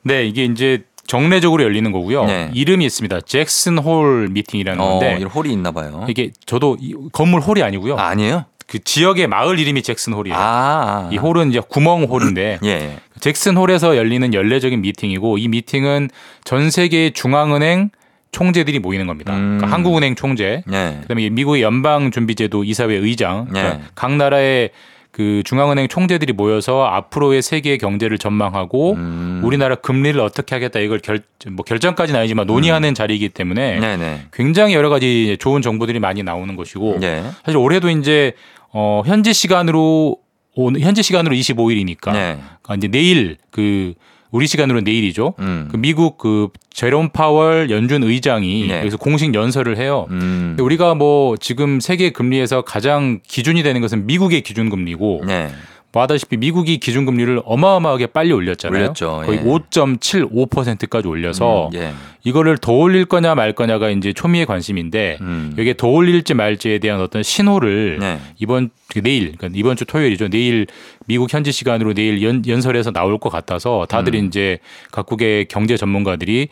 [0.03, 2.25] 네, 이게 이제 정례적으로 열리는 거고요.
[2.25, 2.49] 네.
[2.53, 3.21] 이름이 있습니다.
[3.21, 6.05] 잭슨 홀 미팅이라는 어, 건데 홀이 있나 봐요.
[6.09, 7.97] 이게 저도 이 건물 홀이 아니고요.
[7.97, 8.45] 아, 아니에요?
[8.75, 10.35] 그 지역의 마을 이름이 잭슨 홀이에요.
[10.37, 12.97] 아, 이 홀은 이제 구멍 홀인데 예, 예.
[13.21, 16.09] 잭슨 홀에서 열리는 연례적인 미팅이고 이 미팅은
[16.43, 17.91] 전 세계의 중앙은행
[18.33, 19.33] 총재들이 모이는 겁니다.
[19.33, 19.57] 음.
[19.57, 20.97] 그러니까 한국은행 총재, 예.
[21.03, 23.83] 그다음에 미국의 연방준비제도 이사회 의장, 그러니까 네.
[23.95, 24.71] 각 나라의
[25.15, 29.39] 그 중앙은행 총재들이 모여서 앞으로의 세계 경제를 전망하고 음.
[29.45, 31.21] 우리나라 금리를 어떻게 하겠다 이걸 결,
[31.51, 33.79] 뭐 결정까지는 아니지만 논의하는 자리이기 때문에 음.
[33.79, 34.25] 네, 네.
[34.33, 37.23] 굉장히 여러 가지 좋은 정보들이 많이 나오는 것이고 네.
[37.45, 38.33] 사실 올해도 이제
[38.77, 40.17] 어 현지 시간으로
[40.53, 42.39] 오늘 현지 시간으로 25일이니까 네.
[42.61, 43.93] 그러니까 이제 내일 그
[44.31, 45.33] 우리 시간으로 내일이죠.
[45.39, 45.69] 음.
[45.71, 48.79] 그 미국 그 제롬 파월 연준 의장이 네.
[48.79, 50.07] 여기서 공식 연설을 해요.
[50.09, 50.47] 음.
[50.49, 55.47] 근데 우리가 뭐 지금 세계 금리에서 가장 기준이 되는 것은 미국의 기준 금리고 네.
[55.95, 58.83] 뭐 하다시피 미국이 기준 금리를 어마어마하게 빨리 올렸잖아요.
[58.83, 59.21] 올렸죠.
[59.25, 59.43] 거의 예.
[59.43, 61.93] 5.75%까지 올려서 음, 예.
[62.25, 65.55] 이거를 더 올릴 거냐 말 거냐가 이제 초미의 관심인데 음.
[65.57, 68.19] 이게 더 올릴지 말지에 대한 어떤 신호를 네.
[68.39, 70.27] 이번 그 내일 그러니까 이번 주 토요일이죠.
[70.27, 70.67] 내일
[71.05, 74.25] 미국 현지 시간으로 내일 연, 연설에서 나올 것 같아서 다들 음.
[74.25, 74.59] 이제
[74.91, 76.49] 각국의 경제 전문가들이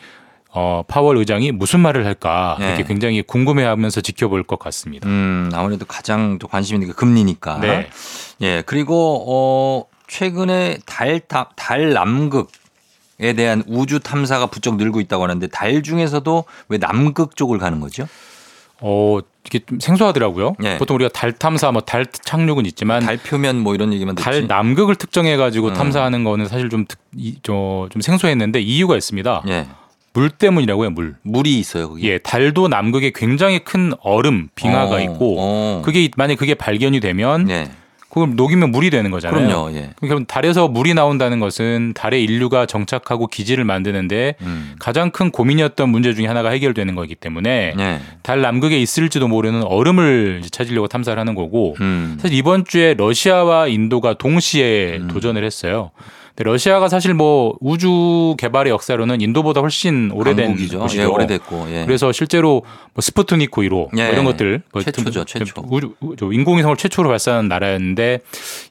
[0.56, 2.68] 어, 파월 의장이 무슨 말을 할까 네.
[2.68, 5.08] 이렇게 굉장히 궁금해하면서 지켜볼 것 같습니다.
[5.08, 7.58] 음, 아무래도 가장 또 관심 있는 게 금리니까.
[7.60, 7.88] 네.
[8.40, 12.50] 예, 그리고 어 최근에 달, 달, 달 남극
[13.20, 18.08] 에 대한 우주 탐사가 부쩍 늘고 있다고 하는데 달 중에서도 왜 남극 쪽을 가는 거죠?
[18.80, 20.56] 어, 이게 좀 생소하더라고요.
[20.58, 20.78] 네.
[20.78, 24.24] 보통 우리가 달 탐사, 뭐 달 착륙은 있지만 달 표면 뭐 이런 얘기만 듣지.
[24.24, 25.74] 달 남극을 특정해 가지고 음.
[25.74, 29.42] 탐사하는 거는 사실 좀, 특, 이, 저, 좀 생소했는데 이유가 있습니다.
[29.46, 29.66] 예.
[30.14, 31.16] 물 때문이라고요, 물.
[31.22, 32.08] 물이 있어요, 거기.
[32.08, 35.82] 예, 달도 남극에 굉장히 큰 얼음, 빙하가 어, 있고 어.
[35.84, 37.70] 그게 만약 그게 발견이 되면 네.
[38.14, 39.44] 그걸 녹이면 물이 되는 거잖아요.
[39.44, 39.76] 그럼요.
[39.76, 39.90] 예.
[40.00, 44.76] 그러니까 달에서 물이 나온다는 것은 달에 인류가 정착하고 기지를 만드는데 음.
[44.78, 48.00] 가장 큰 고민이었던 문제 중에 하나가 해결되는 거기 때문에 네.
[48.22, 52.16] 달 남극에 있을지도 모르는 얼음을 찾으려고 탐사를 하는 거고 음.
[52.20, 55.90] 사실 이번 주에 러시아와 인도가 동시에 도전을 했어요.
[56.36, 60.80] 근데 러시아가 사실 뭐 우주 개발의 역사로는 인도보다 훨씬 오래된 강국이죠.
[60.80, 61.02] 곳이죠.
[61.02, 61.66] 예, 오래됐고.
[61.70, 61.84] 예.
[61.86, 62.62] 그래서 실제로
[62.92, 64.08] 뭐 스푸트니크 1호 뭐 예.
[64.10, 65.62] 이런 것들 뭐 최초죠, 좀- 최초.
[65.70, 68.20] 우주 저 인공위성을 최초로 발사한 나라였는데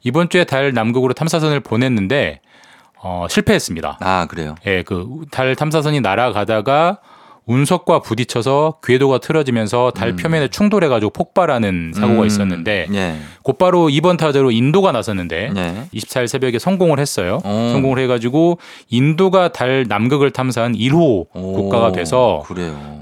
[0.03, 2.41] 이번 주에 달 남극으로 탐사선을 보냈는데
[3.01, 3.97] 어, 실패했습니다.
[4.01, 4.55] 아, 그래요.
[4.65, 6.97] 예, 그 달 탐사선이 날아가다가
[7.45, 12.25] 운석과 부딪혀서 궤도가 틀어지면서 달 표면에 충돌해가지고 폭발하는 사고가 음.
[12.25, 13.15] 있었는데 예.
[13.41, 15.83] 곧바로 이번 타자로 인도가 나섰는데 네.
[15.93, 17.39] 24일 새벽에 성공을 했어요.
[17.43, 17.69] 어.
[17.73, 22.99] 성공을 해가지고 인도가 달 남극을 탐사한 1호 국가가 돼서 그래요.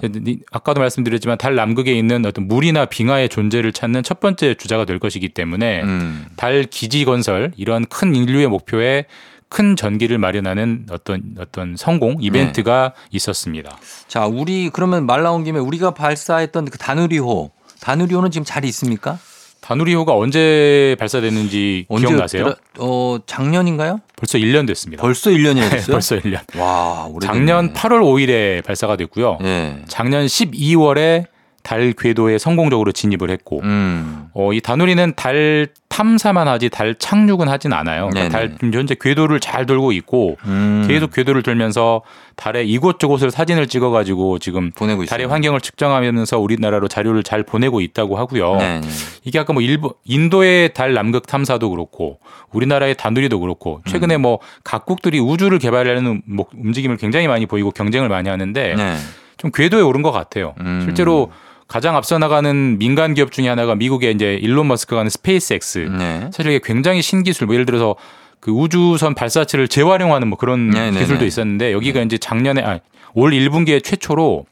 [0.51, 5.29] 아까도 말씀드렸지만 달 남극에 있는 어떤 물이나 빙하의 존재를 찾는 첫 번째 주자가 될 것이기
[5.29, 6.25] 때문에 음.
[6.35, 9.05] 달 기지 건설 이런 큰 인류의 목표에
[9.51, 13.77] 큰 전기를 마련하는 어떤 어떤 성공 이벤트가 있었습니다.
[14.07, 17.51] 자, 우리 그러면 말 나온 김에 우리가 발사했던 그 다누리호.
[17.81, 19.19] 다누리호는 지금 잘 있습니까?
[19.59, 22.43] 다누리호가 언제 발사됐는지 언제 기억나세요?
[22.45, 23.99] 들어- 어, 작년인가요?
[24.15, 25.01] 벌써 1년 됐습니다.
[25.01, 25.93] 벌써 1년이나 됐어요?
[25.95, 26.39] 벌써 1년.
[26.57, 29.37] 와, 오래 작년 8월 5일에 발사가 됐고요.
[29.43, 29.83] 예.
[29.87, 31.25] 작년 12월에
[31.71, 34.25] 달 궤도에 성공적으로 진입을 했고 음.
[34.33, 38.09] 어, 이 다누리는 달 탐사만 하지 달 착륙은 하진 않아요.
[38.09, 38.57] 그러니까 네네.
[38.57, 40.83] 달 현재 궤도를 잘 돌고 있고 음.
[40.85, 42.01] 계속 궤도를 돌면서
[42.35, 45.11] 달의 이곳저곳을 사진을 찍어가지고 지금 보내고 있어요.
[45.11, 48.57] 달의 환경을 측정하면서 우리나라로 자료를 잘 보내고 있다고 하고요.
[48.57, 48.87] 네, 네.
[49.23, 52.19] 이게 아까 뭐 일본 인도의 달 남극 탐사도 그렇고
[52.51, 54.23] 우리나라의 다누리도 그렇고 최근에 음.
[54.23, 58.97] 뭐 각국들이 우주를 개발하려는 목- 움직임을 굉장히 많이 보이고 경쟁을 많이 하는데 네.
[59.37, 60.53] 좀 궤도에 오른 것 같아요.
[60.59, 60.81] 음.
[60.83, 61.31] 실제로
[61.71, 65.87] 가장 앞서 나가는 민간 기업 중에 하나가 미국의 이제 일론 머스크가 하는 스페이스X.
[65.97, 66.29] 네.
[66.33, 67.95] 사실 이게 굉장히 신기술 뭐 예를 들어서
[68.41, 70.99] 그 우주선 발사체를 재활용하는 뭐 그런 네네네.
[70.99, 72.79] 기술도 있었는데 여기가 이제 작년에 아,
[73.13, 74.45] 올 1분기에 최초로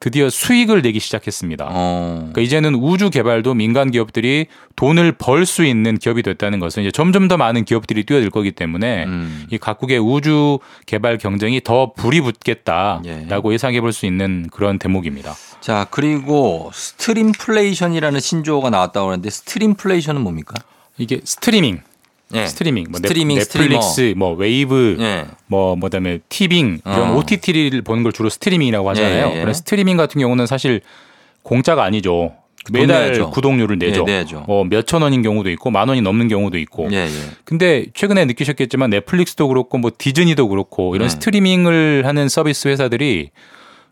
[0.00, 1.68] 드디어 수익을 내기 시작했습니다.
[1.70, 2.14] 어.
[2.32, 4.46] 그러니까 이제는 우주 개발도 민간 기업들이
[4.76, 9.04] 돈을 벌 수 있는 기업이 됐다는 것은 이제 점점 더 많은 기업들이 뛰어들 거기 때문에
[9.04, 9.46] 음.
[9.50, 13.54] 이 각국의 우주 개발 경쟁이 더 불이 붙겠다라고 예.
[13.54, 15.34] 예상해 볼 수 있는 그런 대목입니다.
[15.60, 20.54] 자, 그리고 스트림플레이션이라는 신조어가 나왔다고 하는데 스트림플레이션은 뭡니까?
[20.96, 21.80] 이게 스트리밍,
[22.34, 22.46] 예.
[22.46, 25.26] 스트리밍, 뭐 스트리밍, 넷플릭스, 뭐 웨이브, 예.
[25.46, 27.16] 뭐 뭐다음에 티빙 이런 어.
[27.16, 29.26] OTT를 보는 걸 주로 스트리밍이라고 하잖아요.
[29.28, 29.40] 예, 예.
[29.40, 30.80] 그런 스트리밍 같은 경우는 사실
[31.42, 32.32] 공짜가 아니죠.
[32.70, 33.30] 매달 내야죠.
[33.30, 34.04] 구독료를 내죠.
[34.08, 34.24] 예.
[34.46, 36.88] 뭐 몇천 원인 경우도 있고 만 원이 넘는 경우도 있고.
[36.92, 37.08] 예, 예.
[37.44, 41.14] 근데 최근에 느끼셨겠지만 넷플릭스도 그렇고 뭐 디즈니도 그렇고 이런 네.
[41.14, 43.30] 스트리밍을 하는 서비스 회사들이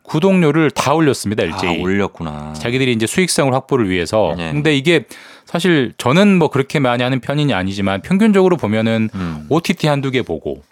[0.02, 1.78] 구독료를 다 올렸습니다 일제히.
[1.78, 2.52] 아, 올렸구나.
[2.54, 4.34] 자기들이 이제 수익성을 확보를 위해서.
[4.36, 4.52] 네.
[4.52, 5.04] 근데 이게
[5.48, 9.46] 사실 저는 뭐 그렇게 많이 하는 편이 아니지만 평균적으로 보면은 음.
[9.48, 10.62] OTT 한두 개 보고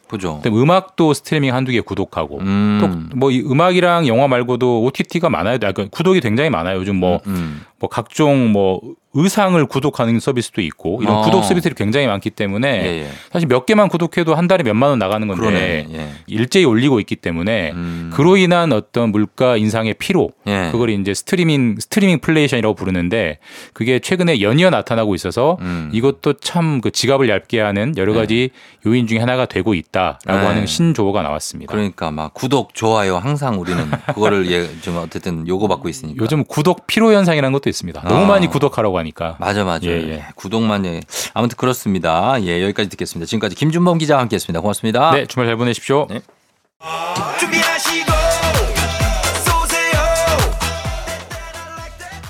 [0.42, 3.10] 그다음에 음악도 스트리밍 한두 개 구독하고 음.
[3.18, 5.58] 또뭐 이 음악이랑 영화 말고도 OTT가 많아요.
[5.62, 6.78] 아, 그 구독이 굉장히 많아요.
[6.78, 7.62] 요즘 뭐, 음.
[7.78, 8.80] 뭐 각종 뭐
[9.18, 11.22] 의상을 구독하는 서비스도 있고 이런 어.
[11.22, 13.08] 구독 서비스들이 굉장히 많기 때문에 예, 예.
[13.32, 15.86] 사실 몇 개만 구독해도 한 달에 몇만 원 나가는 건데.
[15.90, 16.08] 예.
[16.26, 18.10] 일제히 올리고 있기 때문에 음.
[18.12, 20.68] 그로 인한 어떤 물가 인상의 피로 예.
[20.70, 23.38] 그걸 이제 스트리밍 스트리밍 플레이션이라고 부르는데
[23.72, 25.90] 그게 최근에 연이어 나타나고 있어서 음.
[25.92, 28.50] 이것도 참 그 지갑을 얇게 하는 여러 가지
[28.86, 30.46] 요인 중에 하나가 되고 있다 라고 네.
[30.46, 31.72] 하는 신조어가 나왔습니다.
[31.72, 36.22] 그러니까 막 구독, 좋아요 항상 우리는 그거를 예, 좀 어쨌든 요구받고 있으니까.
[36.22, 38.02] 요즘 구독 피로 현상이라는 것도 있습니다.
[38.02, 38.26] 너무 아.
[38.26, 39.36] 많이 구독하라고 하니까.
[39.40, 39.86] 맞아 맞아.
[39.86, 40.24] 예, 예, 예.
[40.34, 41.00] 구독만 예.
[41.34, 42.36] 아무튼 그렇습니다.
[42.42, 43.26] 예, 여기까지 듣겠습니다.
[43.26, 44.60] 지금까지 김준범 기자와 함께 했습니다.
[44.60, 45.10] 고맙습니다.
[45.12, 46.06] 네, 주말 잘 보내십시오.
[46.08, 46.20] 네.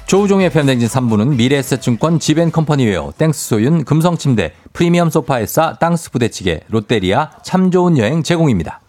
[0.07, 7.97] 조우종의 팬댕진 3부는 미래에셋증권 지벤컴퍼니웨어 땡스소윤 금성침대 프리미엄 소파에 싸 땅스 부대찌개 롯데리아 참 좋은
[7.97, 8.83] 여행 제공입니다.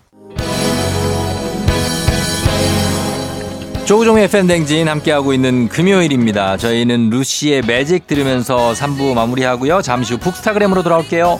[3.85, 6.57] 조우종의 팬댕진 함께하고 있는 금요일입니다.
[6.57, 9.81] 저희는 루시의 매직 들으면서 3부 마무리하고요.
[9.81, 11.39] 잠시 후 북스타그램으로 돌아올게요.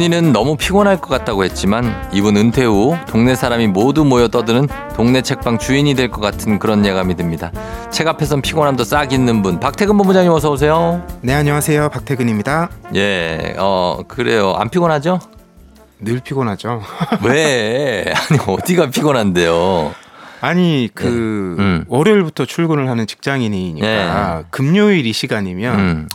[0.00, 5.20] 본인은 너무 피곤할 것 같다고 했지만 이분 은퇴 후 동네 사람이 모두 모여 떠드는 동네
[5.20, 7.52] 책방 주인이 될 것 같은 그런 예감이 듭니다.
[7.90, 11.06] 책 앞에선 피곤함도 싹 잊는 분 박태근 본부장님 어서 오세요.
[11.20, 12.70] 네 안녕하세요 박태근입니다.
[12.94, 14.54] 예, 어 그래요.
[14.56, 15.18] 안 피곤하죠?
[15.98, 16.80] 늘 피곤하죠.
[17.22, 18.06] 왜?
[18.30, 19.92] 아니 어디가 피곤한데요?
[20.40, 21.04] 아니 그
[21.58, 21.62] 네.
[21.62, 21.84] 음.
[21.88, 23.86] 월요일부터 출근을 하는 직장인이니까
[24.38, 24.44] 네.
[24.48, 26.08] 금요일 이 시간이면 음,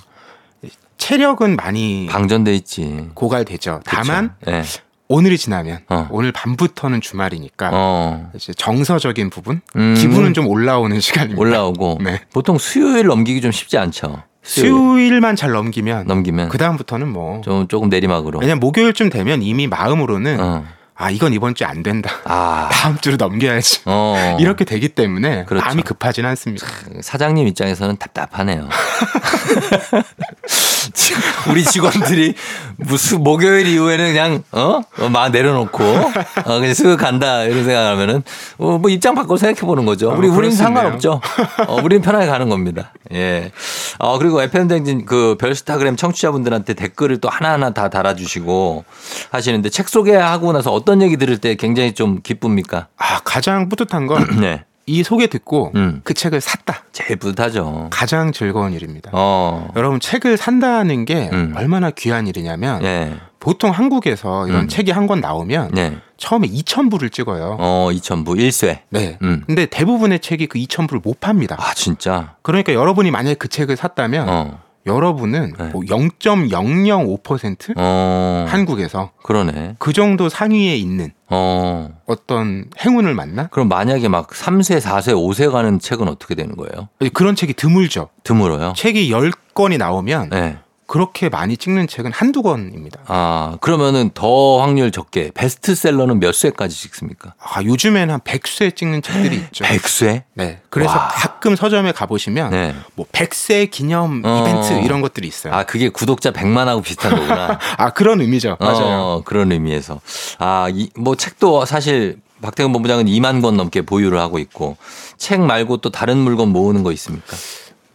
[0.97, 3.09] 체력은 많이 방전돼 있지.
[3.13, 3.81] 고갈되죠.
[3.85, 4.63] 다만 예.
[5.07, 6.07] 오늘이 지나면 어.
[6.09, 8.31] 오늘 밤부터는 주말이니까 어.
[8.35, 9.93] 이제 정서적인 부분 음.
[9.95, 11.39] 기분은 좀 올라오는 시간입니다.
[11.39, 12.21] 올라오고 네.
[12.33, 14.23] 보통 수요일 넘기기 좀 쉽지 않죠.
[14.41, 18.39] 수요일 만 잘 넘기면 넘기면 그 다음부터는 뭐 좀 조금 내리막으로.
[18.39, 20.65] 왜냐면 목요일쯤 되면 이미 마음으로는 어.
[20.97, 22.09] 아 이건 이번 주에 안 된다.
[22.23, 22.69] 아.
[22.71, 23.81] 다음 주로 넘겨야지.
[23.85, 24.37] 어.
[24.39, 25.65] 이렇게 되기 때문에 그렇죠.
[25.65, 26.65] 마음이 급하진 않습니다.
[27.01, 28.69] 사장님 입장에서는 답답하네요.
[31.49, 32.33] 우리 직원들이
[32.77, 34.43] 무슨 목요일 이후에는 그냥
[34.97, 38.23] 어막 내려놓고 어 그냥 쓱 간다 이런 생각하면은
[38.57, 40.13] 어, 뭐 입장 바꿔 생각해 보는 거죠.
[40.17, 40.55] 우리 어, 우리는.
[40.55, 41.21] 상관없죠.
[41.67, 42.93] 어, 우리는 편하게 가는 겁니다.
[43.13, 43.51] 예.
[43.99, 48.83] 어 그리고 FM 댕진 그 별스타그램 청취자분들한테 댓글을 또 하나하나 다 달아주시고
[49.31, 52.87] 하시는데 책 소개하고 나서 어떤 얘기 들을 때 굉장히 좀 기쁩니까?
[52.97, 54.25] 아 가장 뿌듯한 건
[54.87, 55.03] 이 네.
[55.03, 56.01] 소개 듣고 음.
[56.03, 56.83] 그 책을 샀다.
[56.91, 57.87] 제일 뿌듯하죠.
[57.91, 59.09] 가장 즐거운 일입니다.
[59.13, 59.69] 어.
[59.75, 61.53] 여러분 책을 산다는 게 음.
[61.57, 63.15] 얼마나 귀한 일이냐면 예.
[63.39, 64.67] 보통 한국에서 이런 음.
[64.67, 65.97] 책이 한 권 나오면 네.
[66.17, 67.57] 처음에 2,000부를 찍어요.
[67.59, 68.79] 어, 2000부 1쇠.
[68.89, 69.17] 네.
[69.21, 69.43] 음.
[69.45, 71.55] 근데 대부분의 책이 그 2,000부를 못 팝니다.
[71.59, 72.35] 아, 진짜?
[72.41, 74.59] 그러니까 여러분이 만약에 그 책을 샀다면 어.
[74.85, 75.69] 여러분은 네.
[75.69, 78.45] 뭐 0.005% 어.
[78.47, 79.75] 한국에서 그러네.
[79.79, 81.89] 그 정도 상위에 있는 어.
[82.05, 83.47] 어떤 행운을 만나?
[83.47, 86.89] 그럼 만약에 막 3세, 4세, 5세 가는 책은 어떻게 되는 거예요?
[87.13, 88.09] 그런 책이 드물죠.
[88.23, 88.73] 드물어요?
[88.75, 90.57] 책이 10권이 나오면 네.
[90.87, 93.01] 그렇게 많이 찍는 책은 한두 권입니다.
[93.07, 97.33] 아, 그러면은 더 확률 적게 베스트셀러는 몇 쇄까지 찍습니까?
[97.39, 99.65] 아, 요즘엔 한 100쇄 찍는 책들이 있죠.
[99.65, 100.23] 100쇄?
[100.33, 100.61] 네.
[100.69, 101.07] 그래서 와.
[101.07, 102.75] 가끔 서점에 가 보시면 네.
[102.93, 104.41] 뭐 100세 기념 어.
[104.41, 105.53] 이벤트 이런 것들이 있어요.
[105.53, 107.59] 아, 그게 구독자 100만하고 비슷한 거구나.
[107.77, 108.57] 아, 그런 의미죠.
[108.59, 108.97] 맞아요.
[109.01, 110.01] 어, 그런 의미에서.
[110.37, 114.77] 아, 이, 뭐 책도 사실 박태근 본부장은 2만 권 넘게 보유를 하고 있고
[115.17, 117.35] 책 말고 또 다른 물건 모으는 거 있습니까?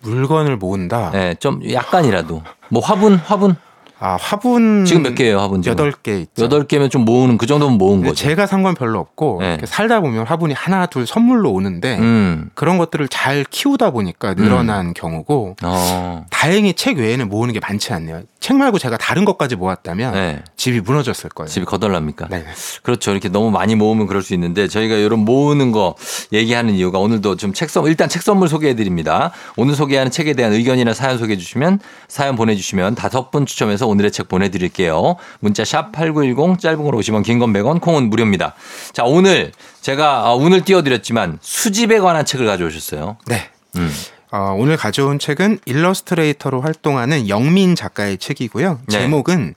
[0.02, 1.10] 물건을 모은다.
[1.12, 2.42] 네, 좀 약간이라도.
[2.68, 3.56] 뭐 화분, 화분.
[4.00, 5.72] 아, 화분 지금 몇 개예요, 화분 지금?
[5.72, 6.44] 여덟 개 있죠.
[6.44, 8.14] 여덟 개면 좀 모으는 그 정도면 모은 거죠.
[8.14, 9.58] 제가 산 건 별로 없고 네.
[9.64, 12.50] 살다 보면 화분이 하나 둘 선물로 오는데 음.
[12.54, 16.26] 그런 것들을 잘 키우다 보니까 늘어난 경우고 어.
[16.30, 18.22] 다행히 책 외에는 모으는 게 많지 않네요.
[18.38, 20.42] 책 말고 제가 다른 것까지 모았다면 네.
[20.56, 21.48] 집이 무너졌을 거예요.
[21.48, 22.28] 집이 거덜납니까?
[22.30, 22.44] 네.
[22.82, 23.10] 그렇죠.
[23.12, 25.94] 이렇게 너무 많이 모으면 그럴 수 있는데 저희가 이런 모으는 거
[26.32, 29.32] 얘기하는 이유가 오늘도 좀 책 선, 일단 책 선물 소개해 드립니다.
[29.56, 34.10] 오늘 소개하는 책에 대한 의견이나 사연 소개해 주시면 사연 보내 주시면 다섯 분 추첨해서 오늘의
[34.12, 35.16] 책 보내드릴게요.
[35.40, 38.54] 문자 샵 8910 짧은 걸 50원 긴 건 100원 콩은 무료입니다.
[38.92, 43.16] 자, 오늘 제가 어, 오늘 띄워드렸지만 수집에 관한 책을 가져오셨어요.
[43.26, 43.48] 네.
[43.76, 43.92] 음.
[44.32, 48.80] 어, 오늘 가져온 책은 일러스트레이터로 활동하는 영민 작가의 책이고요.
[48.86, 48.98] 네.
[48.98, 49.54] 제목은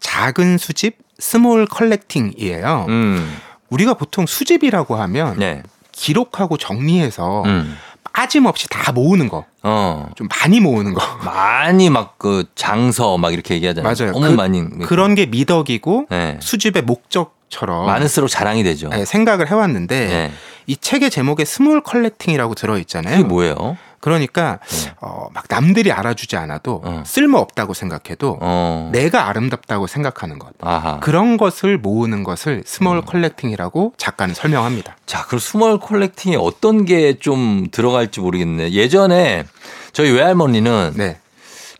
[0.00, 2.86] 작은 수집 small collecting이에요.
[2.88, 3.36] 음.
[3.70, 5.62] 우리가 보통 수집이라고 하면 네.
[5.92, 7.76] 기록하고 정리해서 음.
[8.12, 9.44] 빠짐없이 다 모으는 거.
[9.62, 10.08] 어.
[10.16, 11.00] 좀 많이 모으는 거.
[11.24, 13.94] 많이 막 그 장서 막 이렇게 얘기하잖아요.
[13.98, 14.12] 맞아요.
[14.12, 14.62] 너무 그- 많이.
[14.86, 16.36] 그런 게 미덕이고 네.
[16.40, 18.88] 수집의 목적처럼 많을수록 자랑이 되죠.
[18.90, 20.32] 네, 생각을 해왔는데 네.
[20.66, 23.16] 이 책의 제목에 small collecting이라고 들어 있잖아요.
[23.16, 23.76] 그게 뭐예요?
[24.02, 24.58] 그러니까
[25.00, 27.02] 어, 막 남들이 알아주지 않아도 어.
[27.06, 28.90] 쓸모 없다고 생각해도 어.
[28.92, 30.50] 내가 아름답다고 생각하는 것.
[30.60, 30.98] 아하.
[31.00, 33.02] 그런 것을 모으는 것을 small 음.
[33.06, 34.96] collecting이라고 작가는 설명합니다.
[35.06, 38.72] 자, 그럼 small collecting에 어떤 게 좀 들어갈지 모르겠네.
[38.72, 39.44] 예전에
[39.92, 41.18] 저희 외할머니는 네.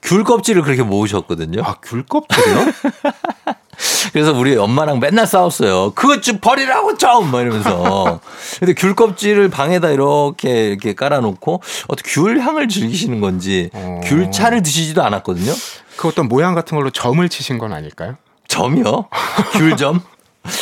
[0.02, 1.62] 귤 껍질을 그렇게 모으셨거든요.
[1.64, 2.66] 아, 귤 껍질이요?
[4.12, 5.92] 그래서 우리 엄마랑 맨날 싸웠어요.
[5.94, 7.30] 그것 좀 버리라고 좀!
[7.30, 8.20] 막 이러면서.
[8.58, 14.00] 근데 귤 껍질을 방에다 이렇게 이렇게 깔아놓고 어떻게 귤 향을 즐기시는 건지 어.
[14.04, 15.52] 귤차를 드시지도 않았거든요.
[15.96, 18.16] 그 어떤 모양 같은 걸로 점을 치신 건 아닐까요?
[18.48, 19.08] 점이요?
[19.52, 20.02] 귤점?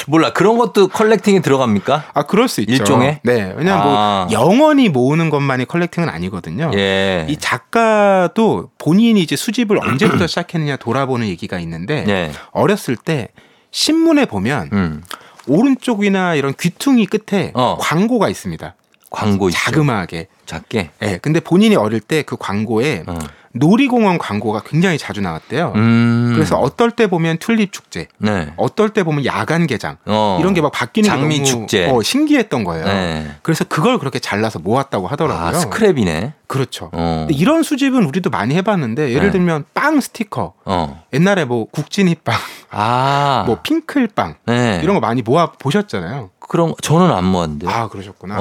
[0.06, 0.32] 몰라.
[0.32, 2.04] 그런 것도 컬렉팅에 들어갑니까?
[2.12, 2.72] 아, 그럴 수 있죠.
[2.72, 3.20] 일종의?
[3.22, 3.52] 네.
[3.56, 4.26] 왜냐면 아.
[4.28, 6.70] 뭐 영원히 모으는 것만이 컬렉팅은 아니거든요.
[6.74, 7.26] 예.
[7.28, 12.32] 이 작가도 본인이 이제 수집을 언제부터 시작했느냐 돌아보는 얘기가 있는데 예.
[12.52, 13.28] 어렸을 때
[13.70, 15.02] 신문에 보면 음.
[15.46, 17.76] 오른쪽이나 이런 귀퉁이 끝에 어.
[17.80, 18.74] 광고가 있습니다.
[19.10, 19.58] 광고 있죠.
[19.58, 20.28] 자그마하게.
[20.46, 20.90] 작게.
[21.02, 21.18] 예.
[21.22, 23.04] 근데 본인이 어릴 때 그 광고에
[23.52, 25.72] 놀이공원 광고가 굉장히 자주 나왔대요.
[25.74, 26.30] 음.
[26.34, 28.52] 그래서 어떨 때 보면 튤립 축제, 네.
[28.56, 30.38] 어떨 때 보면 야간 개장 어.
[30.40, 31.88] 이런 게 막 바뀌는 장미 게 축제.
[31.90, 32.84] 어, 신기했던 거예요.
[32.84, 33.30] 네.
[33.42, 35.46] 그래서 그걸 그렇게 잘라서 모았다고 하더라고요.
[35.48, 36.32] 아, 스크랩이네.
[36.46, 36.90] 그렇죠.
[36.92, 37.26] 어.
[37.26, 39.32] 근데 이런 수집은 우리도 많이 해봤는데 예를 네.
[39.32, 41.02] 들면 빵 스티커, 어.
[41.12, 42.34] 옛날에 뭐 국진이빵,
[42.70, 43.44] 아.
[43.48, 44.80] 뭐 핑클빵 네.
[44.82, 46.30] 이런 거 많이 모아 보셨잖아요.
[46.40, 47.68] 그런 거 저는 안 모았는데.
[47.68, 48.36] 아 그러셨구나.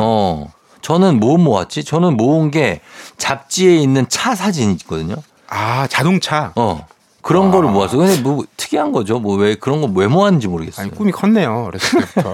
[0.80, 0.82] 어.
[0.82, 1.84] 저는 뭐 모았지?
[1.84, 2.82] 저는 모은 게
[3.18, 5.16] 잡지에 있는 차 사진이 있거든요.
[5.48, 6.54] 아 자동차.
[6.56, 6.88] 어.
[7.22, 7.98] 그런 거를 모았어.
[7.98, 9.20] 근데 뭐 특이한 거죠.
[9.20, 10.86] 뭐 왜 그런 거 왜 모았는지 모르겠어요.
[10.86, 11.66] 아니 꿈이 컸네요.
[11.68, 12.34] 어렸을 때부터.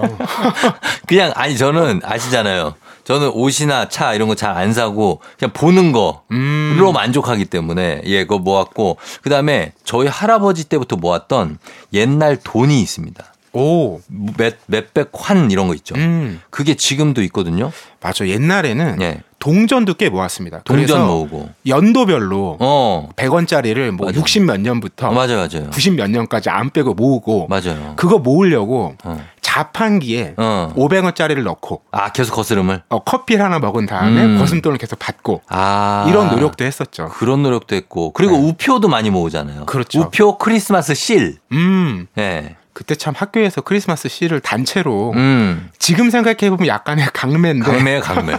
[1.08, 2.74] 그냥 아니 저는 아시잖아요.
[3.04, 6.78] 저는 옷이나 차 이런 거 잘 안 사고 그냥 보는 거로 음.
[6.94, 11.58] 만족하기 때문에 예 그거 모았고 그다음에 저희 할아버지 때부터 모았던
[11.92, 13.24] 옛날 돈이 있습니다.
[13.56, 14.00] 오.
[14.36, 15.94] 몇 몇백 환 이런 거 있죠.
[15.96, 16.40] 음.
[16.50, 17.72] 그게 지금도 있거든요.
[18.02, 18.26] 맞아.
[18.26, 19.20] 옛날에는 예.
[19.38, 20.60] 동전도 꽤 모았습니다.
[20.64, 21.50] 동전 모으고.
[21.66, 23.08] 연도별로 어.
[23.16, 25.70] 100원짜리를 뭐 60 몇 년부터 어, 맞아요, 맞아요.
[25.70, 27.94] 90 몇 년까지 안 빼고 모으고 맞아요.
[27.96, 29.24] 그거 모으려고 어.
[29.40, 30.72] 자판기에 어.
[30.76, 32.82] 500원짜리를 넣고 아 계속 거스름을.
[32.88, 34.38] 어, 커피를 하나 먹은 다음에 음.
[34.38, 37.08] 거슴돈을 계속 받고 아 이런 노력도 했었죠.
[37.10, 39.66] 그런 노력도 했고 그리고 우표도 많이 모으잖아요.
[39.66, 40.00] 그렇죠.
[40.00, 41.36] 우표 크리스마스 실.
[41.52, 42.06] 음.
[42.18, 42.56] 예.
[42.76, 45.70] 그때 참 학교에서 크리스마스 씰을 단체로 음.
[45.78, 48.34] 지금 생각해 보면 약간의 강매인데 강매야 강매.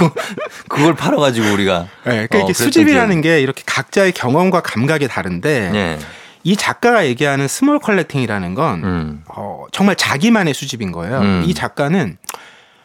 [0.70, 1.80] 그걸 팔아가지고 우리가.
[2.06, 5.98] 네, 그러니까 어, 수집이라는 게 이렇게 각자의 경험과 감각이 다른데 예.
[6.42, 9.24] 이 작가가 얘기하는 small collecting이라는 건 음.
[9.28, 11.18] 어, 정말 자기만의 수집인 거예요.
[11.18, 11.42] 음.
[11.44, 12.16] 이 작가는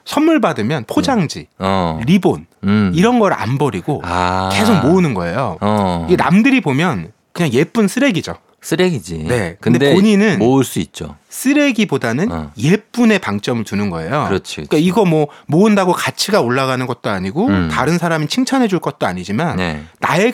[0.04, 2.02] 선물 받으면 포장지, 어.
[2.06, 2.92] 리본 음.
[2.94, 4.50] 이런 걸 안 버리고 아.
[4.52, 5.58] 계속 모으는 거예요.
[5.62, 6.06] 어.
[6.10, 8.36] 이게 남들이 보면 그냥 예쁜 쓰레기죠.
[8.62, 9.18] 쓰레기지.
[9.20, 9.58] 네.
[9.60, 11.16] 근데, 근데 본인은 모을 수 있죠.
[11.30, 12.52] 쓰레기보다는 어.
[12.58, 14.26] 예쁜에 방점을 두는 거예요.
[14.28, 14.56] 그렇지.
[14.68, 17.70] 그러니까 이거 뭐 모은다고 가치가 올라가는 것도 아니고 음.
[17.72, 19.84] 다른 사람이 칭찬해 줄 것도 아니지만 네.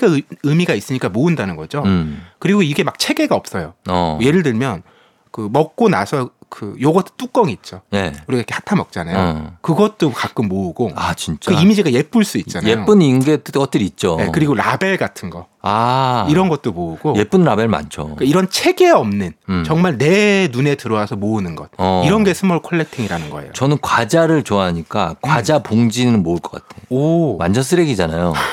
[0.08, 1.84] 의- 의미가 있으니까 모은다는 거죠.
[1.86, 2.22] 음.
[2.40, 3.74] 그리고 이게 막 체계가 없어요.
[3.88, 4.20] 어.
[4.22, 4.84] 예를 들면
[5.32, 7.82] 그 먹고 나서 그 요거트 뚜껑 있죠.
[7.94, 8.14] 예.
[8.28, 9.18] 우리가 이렇게 핫타 먹잖아요.
[9.18, 9.58] 어.
[9.62, 11.52] 그것도 가끔 모으고 아 진짜.
[11.54, 12.72] 그 이미지가 예쁠 수 있잖아요.
[12.72, 14.16] 예쁜 인게 것들 있죠.
[14.18, 18.04] 네, 그리고 라벨 같은 거아 이런 것도 모으고 예쁜 라벨 많죠.
[18.04, 19.64] 그러니까 이런 체계 없는 음.
[19.66, 22.04] 정말 내 눈에 들어와서 모으는 것 어.
[22.06, 23.52] 이런 게 small collecting이라는 거예요.
[23.54, 26.82] 저는 과자를 좋아하니까 과자 봉지는 모을 것 같아.
[26.90, 28.34] 오 완전 쓰레기잖아요.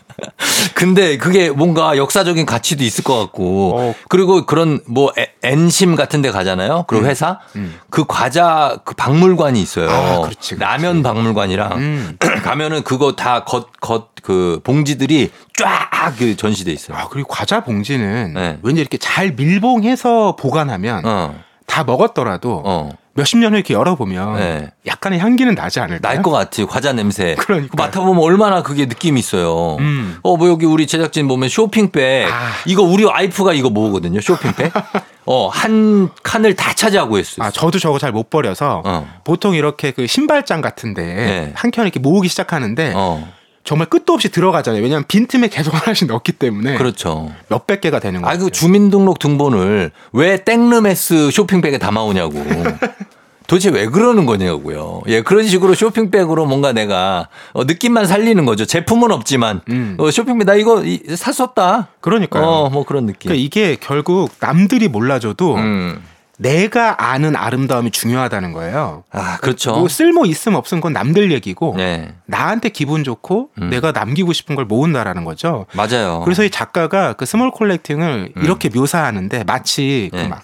[0.74, 3.94] 근데 그게 뭔가 역사적인 가치도 있을 것 같고 어.
[4.08, 6.84] 그리고 그런 뭐 에- 엔심 같은 데 가잖아요.
[6.86, 7.74] 그 회사 음.
[7.90, 9.90] 그 과자 그 박물관이 있어요.
[9.90, 10.56] 아, 그렇지, 그렇지.
[10.58, 12.18] 라면 박물관이랑 음.
[12.44, 15.30] 가면은 그거 다 겉 겉 그 봉지들이
[15.64, 16.96] 쫙그 전시돼 있어요.
[16.96, 18.58] 아 그리고 과자 봉지는 네.
[18.62, 21.34] 왠지 이렇게 잘 밀봉해서 보관하면 어.
[21.66, 22.90] 다 먹었더라도 어.
[23.14, 24.70] 몇십 년을 이렇게 열어보면 네.
[24.86, 26.14] 약간의 향기는 나지 않을까요?
[26.14, 26.66] 날 것 같아요.
[26.66, 27.34] 과자 냄새.
[27.38, 27.68] 그러니까요.
[27.70, 29.76] 그거 맡아보면 얼마나 그게 느낌이 있어요.
[29.80, 30.16] 음.
[30.22, 32.32] 어, 뭐 여기 우리 제작진 보면 쇼핑백.
[32.32, 32.50] 아.
[32.66, 34.20] 이거 우리 와이프가 이거 모으거든요.
[34.20, 34.72] 쇼핑백.
[35.26, 37.44] 어, 한 칸을 다 차지하고 했어요.
[37.46, 39.08] 아 저도 저거 잘 못 버려서 어.
[39.24, 41.52] 보통 이렇게 그 신발장 같은데 네.
[41.56, 43.28] 한켠 이렇게 모으기 시작하는데 어.
[43.64, 44.82] 정말 끝도 없이 들어가잖아요.
[44.82, 47.32] 왜냐하면 빈틈에 계속 하나씩 넣기 때문에 그렇죠.
[47.48, 48.34] 몇백 개가 되는 거예요.
[48.34, 52.42] 아, 그 주민등록 등본을 왜 땡르메스 쇼핑백에 담아오냐고.
[53.50, 55.02] 도대체 왜 그러는 거냐고요.
[55.08, 58.64] 예, 그런 식으로 쇼핑백으로 뭔가 내가 어, 느낌만 살리는 거죠.
[58.64, 59.96] 제품은 없지만 음.
[59.98, 61.88] 어, 쇼핑백 나 이거 이, 샀었다.
[62.00, 62.44] 그러니까요.
[62.44, 63.28] 어, 뭐 그런 느낌.
[63.28, 66.00] 그러니까 이게 결국 남들이 몰라줘도 음.
[66.40, 69.04] 내가 아는 아름다움이 중요하다는 거예요.
[69.10, 69.72] 아, 그렇죠.
[69.72, 72.14] 뭐 쓸모 있음 없음 건 남들 얘기고 네.
[72.24, 73.68] 나한테 기분 좋고 음.
[73.68, 75.66] 내가 남기고 싶은 걸 모은다라는 거죠.
[75.74, 76.22] 맞아요.
[76.24, 78.42] 그래서 이 작가가 그 small collecting을 음.
[78.42, 80.22] 이렇게 묘사하는데 마치 네.
[80.22, 80.42] 그막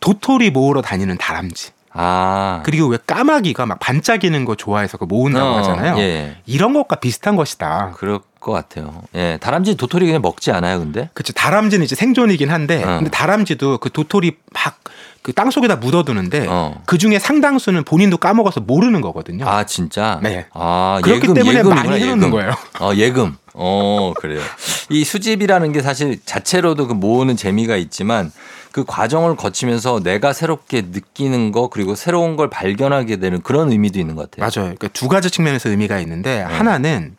[0.00, 1.72] 도토리 모으러 다니는 다람쥐.
[1.92, 2.62] 아.
[2.64, 5.98] 그리고 왜 까마귀가 막 반짝이는 거 좋아해서 그 모은다고 어, 하잖아요.
[5.98, 6.38] 예.
[6.44, 7.92] 이런 것과 비슷한 것이다.
[7.96, 9.02] 그럴 것 같아요.
[9.14, 9.38] 예.
[9.40, 11.08] 다람쥐 도토리 그냥 먹지 않아요, 근데?
[11.14, 11.32] 그렇죠.
[11.34, 12.96] 다람쥐는 이제 생존이긴 한데, 어.
[12.96, 14.80] 근데 다람쥐도 그 도토리 막
[15.24, 16.82] 그 땅 속에다 묻어두는데 어.
[16.84, 19.48] 그 중에 상당수는 본인도 까먹어서 모르는 거거든요.
[19.48, 20.20] 아, 진짜?
[20.22, 20.44] 네.
[20.52, 22.30] 아, 그렇기 예금, 때문에 예금이구나, 많이 해놓는 예금.
[22.30, 22.50] 거예요.
[22.80, 23.34] 어, 예금.
[23.54, 24.42] 어, 그래요.
[24.90, 28.30] 이 수집이라는 게 사실 자체로도 그 모으는 재미가 있지만
[28.70, 34.16] 그 과정을 거치면서 내가 새롭게 느끼는 거 그리고 새로운 걸 발견하게 되는 그런 의미도 있는
[34.16, 34.42] 것 같아요.
[34.42, 34.74] 맞아요.
[34.76, 36.54] 그러니까 두 가지 측면에서 의미가 있는데 네.
[36.54, 37.16] 하나는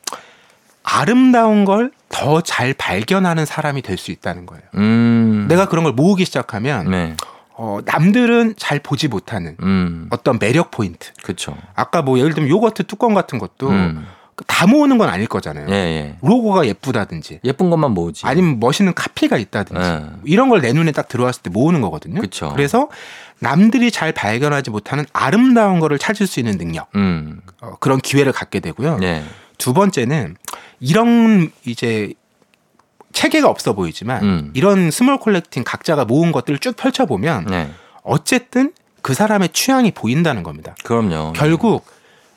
[0.83, 4.63] 아름다운 걸 더 잘 발견하는 사람이 될 수 있다는 거예요.
[4.75, 5.47] 음.
[5.49, 7.15] 내가 그런 걸 모으기 시작하면 네.
[7.57, 10.07] 어, 남들은 잘 보지 못하는 음.
[10.09, 11.11] 어떤 매력 포인트.
[11.23, 11.55] 그렇죠.
[11.73, 14.05] 아까 뭐 예를 들면 요거트 뚜껑 같은 것도 음.
[14.47, 15.67] 다 모으는 건 아닐 거잖아요.
[15.69, 16.17] 예, 예.
[16.21, 18.25] 로고가 예쁘다든지 예쁜 것만 모으지.
[18.25, 20.01] 아니면 멋있는 카피가 있다든지 예.
[20.25, 22.19] 이런 걸 내 눈에 딱 들어왔을 때 모으는 거거든요.
[22.19, 22.53] 그쵸.
[22.57, 22.89] 래서
[23.39, 27.39] 남들이 잘 발견하지 못하는 아름다운 거를 찾을 수 있는 능력 음.
[27.61, 28.97] 어, 그런 기회를 갖게 되고요.
[28.97, 29.23] 네.
[29.57, 30.35] 두 번째는
[30.81, 32.13] 이런 이제
[33.15, 34.51] 체계가 없어 보이지만 음.
[34.53, 37.71] 이런 small collecting 각자가 모은 것들을 쭉 펼쳐보면 네.
[38.03, 40.75] 어쨌든 그 사람의 취향이 보인다는 겁니다.
[40.83, 41.33] 그럼요.
[41.33, 41.85] 결국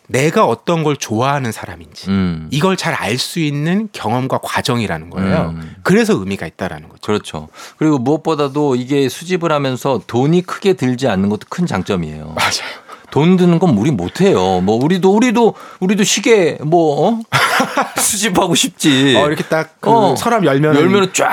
[0.07, 2.49] 내가 어떤 걸 좋아하는 사람인지 음.
[2.51, 5.55] 이걸 잘 알 수 있는 경험과 과정이라는 거예요.
[5.83, 7.01] 그래서 의미가 있다라는 거죠.
[7.03, 7.49] 그렇죠.
[7.77, 12.33] 그리고 무엇보다도 이게 수집을 하면서 돈이 크게 들지 않는 것도 큰 장점이에요.
[12.39, 12.88] 맞아요.
[13.11, 14.61] 돈 드는 건 우리 못해요.
[14.61, 17.21] 뭐 우리도 우리도 우리도 시계 뭐 어?
[17.99, 19.17] 수집하고 싶지.
[19.17, 21.29] 어, 이렇게 딱그 서랍 열면은- 열면은 쫙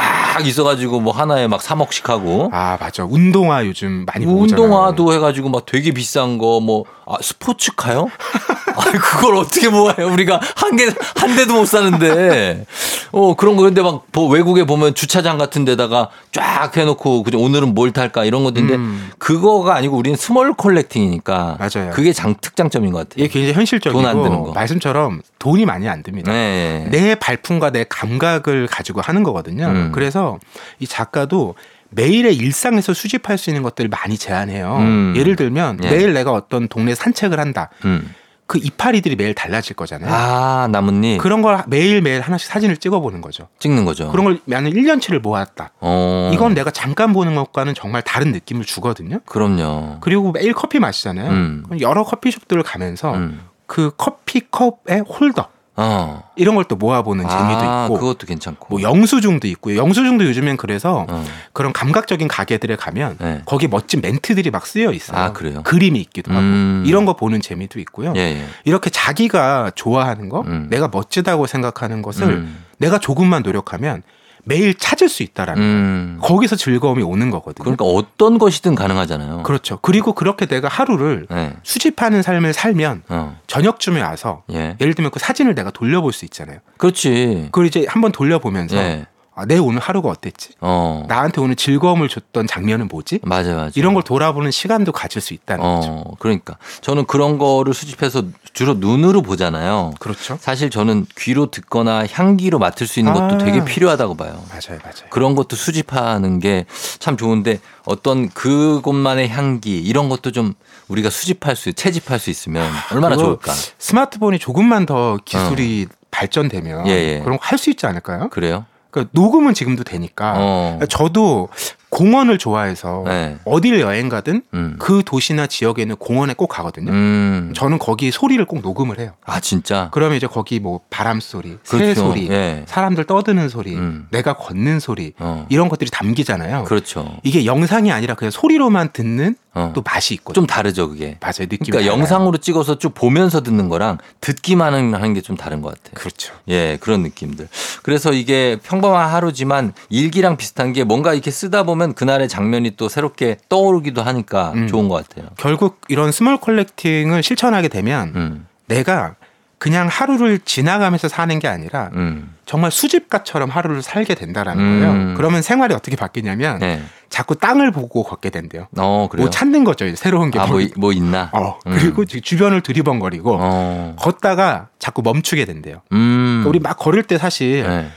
[0.45, 2.49] 있어가지고 뭐 하나에 막 3억씩 하고.
[2.53, 3.03] 아 맞아.
[3.05, 4.63] 운동화 요즘 많이 보잖아요.
[4.65, 8.09] 운동화도 해가지고 막 되게 비싼 거 뭐 아, 스포츠카요?
[8.77, 10.11] 아 그걸 어떻게 모아요?
[10.11, 10.85] 우리가 한 개
[11.15, 12.65] 한 대도 못 사는데
[13.11, 17.73] 어 그런 거 근데 막 보- 외국에 보면 주차장 같은 데다가 쫙 해놓고 그냥 오늘은
[17.73, 19.11] 뭘 탈까 이런 것인데 음.
[19.17, 21.91] 그거가 아니고 우리는 small collecting이니까 맞아요.
[21.93, 23.23] 그게 장 특장점인 것 같아요.
[23.25, 24.51] 이게 굉장히 현실적이고 돈 안 드는 거.
[24.51, 26.31] 말씀처럼 돈이 많이 안 듭니다.
[26.31, 26.87] 네.
[26.91, 29.67] 내 발품과 내 감각을 가지고 하는 거거든요.
[29.67, 29.91] 음.
[29.93, 30.37] 그래서
[30.79, 31.55] 이 작가도
[31.95, 34.77] 매일의 일상에서 수집할 수 있는 것들을 많이 제안해요.
[34.77, 35.13] 음.
[35.15, 35.89] 예를 들면 예.
[35.89, 37.69] 매일 내가 어떤 동네 산책을 한다.
[37.85, 38.13] 음.
[38.47, 40.13] 그 이파리들이 매일 달라질 거잖아요.
[40.13, 43.47] 아 나뭇잎 그런 걸 매일매일 하나씩 사진을 찍어 보는 거죠.
[43.57, 44.11] 찍는 거죠.
[44.11, 45.71] 그런 걸 나는 1년치를 모았다.
[45.79, 46.29] 어.
[46.31, 49.19] 이건 내가 잠깐 보는 것과는 정말 다른 느낌을 주거든요.
[49.25, 49.97] 그럼요.
[50.01, 51.31] 그리고 매일 커피 마시잖아요.
[51.31, 51.63] 음.
[51.81, 53.41] 여러 커피숍들을 가면서 음.
[53.65, 56.23] 그 커피컵의 홀더 어.
[56.35, 58.67] 이런 걸 또 모아보는 재미도 아, 있고 그것도 괜찮고.
[58.69, 59.77] 뭐 영수증도 있고요.
[59.77, 61.23] 영수증도 요즘엔 그래서 어.
[61.53, 63.41] 그런 감각적인 가게들에 가면 네.
[63.45, 65.17] 거기 멋진 멘트들이 막 쓰여 있어요.
[65.17, 65.61] 아, 그래요?
[65.63, 66.83] 그림이 있기도 하고 음.
[66.87, 68.13] 이런 거 보는 재미도 있고요.
[68.15, 68.45] 예, 예.
[68.63, 70.67] 이렇게 자기가 좋아하는 거, 음.
[70.69, 72.63] 내가 멋지다고 생각하는 것을 음.
[72.77, 74.01] 내가 조금만 노력하면
[74.45, 76.19] 매일 찾을 수 있다라는 음.
[76.21, 77.63] 거기서 즐거움이 오는 거거든요.
[77.63, 79.43] 그러니까 어떤 것이든 가능하잖아요.
[79.43, 79.79] 그렇죠.
[79.81, 81.53] 그리고 그렇게 내가 하루를 네.
[81.63, 83.37] 수집하는 삶을 살면 어.
[83.47, 84.77] 저녁쯤에 와서 예.
[84.79, 86.59] 예를 들면 그 사진을 내가 돌려볼 수 있잖아요.
[86.77, 87.49] 그렇지.
[87.51, 89.05] 그걸 이제 한번 돌려보면서 예.
[89.37, 90.51] 아, 내 오늘 하루가 어땠지?
[90.61, 91.03] 어.
[91.09, 93.19] 나한테 오늘 즐거움을 줬던 장면은 뭐지?
[93.23, 93.71] 맞아, 맞아.
[93.75, 95.91] 이런 걸 돌아보는 시간도 가질 수 있다는 거죠.
[95.91, 98.23] 어, 그러니까 저는 그런 거를 수집해서
[98.53, 99.91] 주로 눈으로 보잖아요.
[99.99, 100.37] 그렇죠.
[100.39, 103.37] 사실 저는 귀로 듣거나 향기로 맡을 수 있는 것도 아.
[103.39, 104.41] 되게 필요하다고 봐요.
[104.49, 105.09] 맞아요, 맞아요.
[105.09, 106.65] 그런 것도 수집하는 게
[106.99, 110.53] 참 좋은데 어떤 그곳만의 향기 이런 것도 좀
[110.87, 113.51] 우리가 수집할 수, 채집할 수 있으면 얼마나 좋을까.
[113.51, 117.19] 스마트폰이 조금만 더 기술이 발전되면 예, 예.
[117.19, 118.29] 그런 거 할 수 있지 않을까요?
[118.29, 118.65] 그래요?
[118.95, 120.79] 그러니까 녹음은 지금도 되니까 어.
[120.89, 121.49] 저도
[121.95, 123.37] 공원을 좋아해서 네.
[123.45, 124.75] 어딜 여행 가든 음.
[124.79, 126.91] 그 도시나 지역에 있는 공원에 꼭 가거든요.
[126.91, 127.53] 음.
[127.55, 129.11] 저는 거기 소리를 꼭 녹음을 해요.
[129.25, 129.89] 아, 진짜?
[129.91, 132.01] 그러면 이제 거기 뭐 바람 소리, 새 그렇죠.
[132.07, 132.63] 소리, 예.
[132.67, 134.07] 사람들 떠드는 소리, 음.
[134.11, 135.45] 내가 걷는 소리 어.
[135.49, 136.63] 이런 것들이 담기잖아요.
[136.65, 137.17] 그렇죠.
[137.23, 139.71] 이게 영상이 아니라 그냥 소리로만 듣는 어.
[139.73, 140.33] 또 맛이 있거든요.
[140.33, 141.17] 좀 다르죠, 그게.
[141.21, 141.47] 맞아요.
[141.49, 141.97] 느낌이 그러니까 달라요.
[141.99, 145.93] 영상으로 찍어서 쭉 보면서 듣는 거랑 듣기만 하는 게 좀 다른 것 같아요.
[145.95, 146.33] 그렇죠.
[146.49, 147.47] 예, 그런 느낌들.
[147.81, 153.37] 그래서 이게 평범한 하루지만 일기랑 비슷한 게 뭔가 이렇게 쓰다 보면 그날의 장면이 또 새롭게
[153.49, 154.67] 떠오르기도 하니까 음.
[154.67, 155.29] 좋은 것 같아요.
[155.37, 159.15] 결국 이런 small collecting을 실천하게 되면 음, 내가
[159.57, 162.35] 그냥 하루를 지나가면서 사는 게 아니라 음.
[162.45, 164.79] 정말 수집가처럼 하루를 살게 된다라는 음.
[164.79, 165.13] 거예요.
[165.17, 166.83] 그러면 생활이 어떻게 바뀌냐면 네.
[167.09, 168.67] 자꾸 땅을 보고 걷게 된대요.
[168.77, 169.07] 어.
[169.15, 169.93] 뭐 찾는 거죠.
[169.95, 171.29] 새로운 게 아, 뭐, 뭐, 있나?
[171.33, 171.71] 어, 음.
[171.71, 173.95] 그리고 주변을 두리번거리고 어.
[173.97, 175.81] 걷다가 자꾸 멈추게 된대요.
[175.93, 176.41] 음.
[176.43, 177.89] 그러니까 우리 막 걸을 때 사실 네.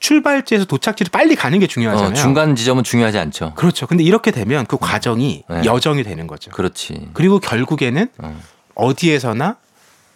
[0.00, 2.10] 출발지에서 도착지를 빨리 가는 게 중요하잖아요.
[2.10, 3.52] 어, 중간 지점은 중요하지 않죠.
[3.54, 3.86] 그렇죠.
[3.86, 5.62] 근데 이렇게 되면 그 과정이 네.
[5.64, 6.50] 여정이 되는 거죠.
[6.50, 7.08] 그렇지.
[7.12, 8.40] 그리고 결국에는 어.
[8.74, 9.56] 어디에서나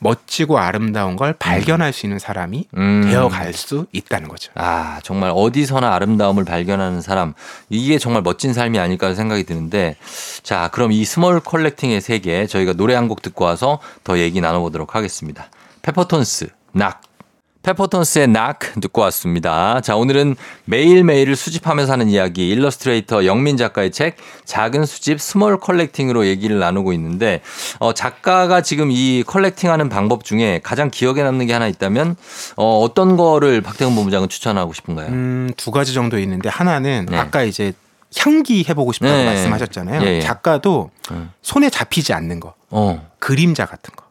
[0.00, 3.02] 멋지고 아름다운 걸 발견할 수 있는 사람이 음.
[3.10, 4.52] 되어갈 수 있다는 거죠.
[4.54, 7.32] 아, 정말 어디서나 아름다움을 발견하는 사람.
[7.70, 9.96] 이게 정말 멋진 삶이 아닐까 생각이 드는데.
[10.42, 14.94] 자, 그럼 이 small collecting의 세계 저희가 노래 한 곡 듣고 와서 더 얘기 나눠보도록
[14.94, 15.48] 하겠습니다.
[15.82, 17.00] 페퍼톤스, Knock.
[17.64, 19.80] 페퍼톤스의 Knock 듣고 왔습니다.
[19.80, 20.36] 자, 오늘은
[20.66, 27.40] 매일매일을 수집하면서 하는 이야기 일러스트레이터 영민 작가의 책 작은 수집 small collecting으로 얘기를 나누고 있는데
[27.78, 32.16] 어, 작가가 지금 이 collecting하는 방법 중에 가장 기억에 남는 게 하나 있다면
[32.56, 35.08] 어, 어떤 거를 박태근 본부장은 추천하고 싶은가요?
[35.08, 37.16] 음, 두 가지 정도 있는데 하나는 네.
[37.16, 37.72] 아까 이제
[38.16, 39.24] 향기 해보고 싶다고 네.
[39.24, 40.02] 말씀하셨잖아요.
[40.02, 40.20] 예, 예.
[40.20, 41.32] 작가도 음.
[41.42, 44.04] 손에 잡히지 않는 거, 어, 그림자 같은 거.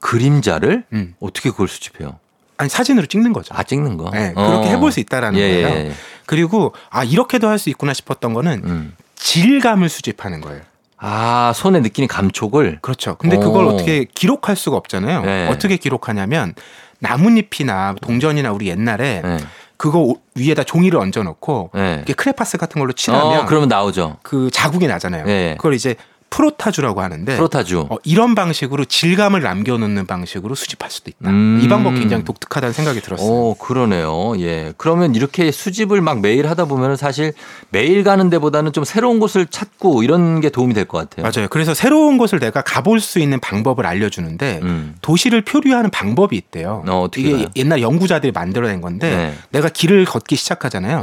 [0.00, 1.14] 그림자를 음.
[1.20, 2.18] 어떻게 그걸 수집해요?
[2.58, 3.54] 아니 사진으로 찍는 거죠.
[3.56, 4.10] 아, 찍는 거?
[4.10, 4.46] 네, 어.
[4.46, 5.68] 그렇게 해볼 수 있다라는 예, 거예요.
[5.68, 5.92] 예, 예.
[6.26, 8.94] 그리고 아 이렇게도 할 수 있구나 싶었던 거는 음.
[9.14, 10.60] 질감을 수집하는 거예요.
[10.98, 13.14] 아, 손에 느끼는 감촉을 그렇죠.
[13.16, 13.68] 근데 그걸 오.
[13.70, 15.22] 어떻게 기록할 수가 없잖아요.
[15.22, 15.48] 네.
[15.48, 16.54] 어떻게 기록하냐면
[16.98, 19.38] 나뭇잎이나 동전이나 우리 옛날에 네.
[19.76, 22.04] 그거 오- 위에다 종이를 얹어놓고 네.
[22.16, 24.18] 크레파스 같은 걸로 칠하면 어, 그러면 나오죠.
[24.22, 25.24] 그 자국이 나잖아요.
[25.24, 25.54] 네.
[25.56, 25.94] 그걸 이제
[26.30, 27.86] 프로타주라고 하는데 프로타주.
[27.90, 31.30] 어, 이런 방식으로 질감을 남겨놓는 방식으로 수집할 수도 있다.
[31.30, 31.60] 음.
[31.62, 33.28] 이 방법 굉장히 독특하다는 생각이 들었어요.
[33.28, 34.34] 어, 그러네요.
[34.40, 34.72] 예.
[34.76, 37.32] 그러면 이렇게 수집을 막 매일 하다 보면 사실
[37.70, 41.30] 매일 가는 데보다는 좀 새로운 곳을 찾고 이런 게 도움이 될 것 같아요.
[41.30, 41.48] 맞아요.
[41.50, 44.60] 그래서 새로운 곳을 내가 가볼 수 있는 방법을 알려주는데
[45.02, 46.82] 도시를 표류하는 방법이 있대요.
[46.86, 46.90] 음.
[46.90, 47.46] 어, 이게 가요?
[47.56, 49.34] 옛날 연구자들이 만들어낸 건데 네.
[49.50, 51.02] 내가 길을 걷기 시작하잖아요.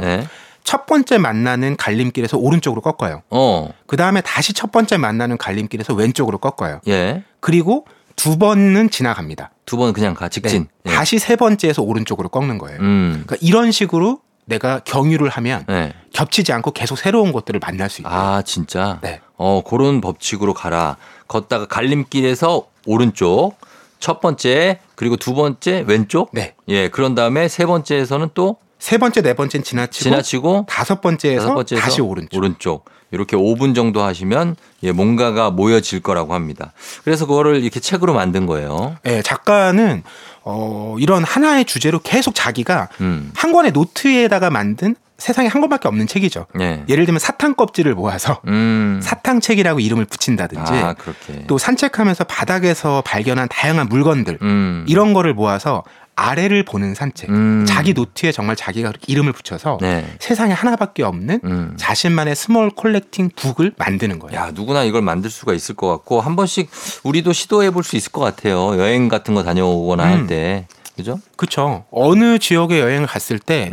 [0.66, 3.22] 첫 번째 만나는 갈림길에서 오른쪽으로 꺾어요.
[3.30, 3.70] 어.
[3.86, 6.80] 그 다음에 다시 첫 번째 만나는 갈림길에서 왼쪽으로 꺾어요.
[6.88, 7.22] 예.
[7.40, 7.86] 그리고
[8.16, 9.52] 두 번은 지나갑니다.
[9.64, 10.66] 두 번 그냥 가 직진.
[10.82, 10.90] 네.
[10.90, 10.96] 예.
[10.96, 12.80] 다시 세 번째에서 오른쪽으로 꺾는 거예요.
[12.80, 13.22] 음.
[13.26, 15.92] 그러니까 이런 식으로 내가 경유를 하면 네.
[16.12, 18.10] 겹치지 않고 계속 새로운 곳들을 만날 수 있다.
[18.10, 18.98] 아, 진짜?
[19.02, 19.20] 네.
[19.36, 20.96] 어, 그런 법칙으로 가라.
[21.28, 23.54] 걷다가 갈림길에서 오른쪽,
[24.00, 26.30] 첫 번째, 그리고 두 번째 왼쪽.
[26.32, 26.54] 네.
[26.68, 31.54] 예, 그런 다음에 세 번째에서는 또 세 번째, 네 번째는 지나치고, 지나치고 다섯 번째에서 다섯
[31.54, 32.36] 번째에서 다시 오른쪽.
[32.36, 32.84] 오른쪽.
[33.12, 36.72] 이렇게 5분 정도 하시면 예, 뭔가가 모여질 거라고 합니다.
[37.04, 38.96] 그래서 그거를 이렇게 책으로 만든 거예요.
[39.06, 40.02] 예, 작가는
[40.42, 43.30] 어, 이런 하나의 주제로 계속 자기가 음.
[43.34, 46.46] 한 권의 노트에다가 만든 세상에 한 권밖에 없는 책이죠.
[46.60, 46.84] 예.
[46.88, 49.00] 예를 들면 사탕 껍질을 모아서 음.
[49.02, 51.46] 사탕 책이라고 이름을 붙인다든지 아, 그렇게.
[51.46, 54.84] 또 산책하면서 바닥에서 발견한 다양한 물건들 음.
[54.88, 55.84] 이런 거를 모아서
[56.16, 57.28] 아래를 보는 산책.
[57.68, 60.06] 자기 노트에 정말 자기가 이름을 붙여서 네.
[60.18, 61.74] 세상에 하나밖에 없는 음.
[61.76, 64.40] 자신만의 small collecting book을 만드는 거예요.
[64.40, 66.70] 야, 누구나 이걸 만들 수가 있을 것 같고 한 번씩
[67.04, 68.78] 우리도 시도해 볼 수 있을 것 같아요.
[68.78, 70.08] 여행 같은 거 다녀오거나 음.
[70.10, 70.66] 할 때.
[70.96, 71.20] 그죠?
[71.36, 71.84] 그렇죠.
[71.90, 73.70] 어느 지역에 여행을 갔을 때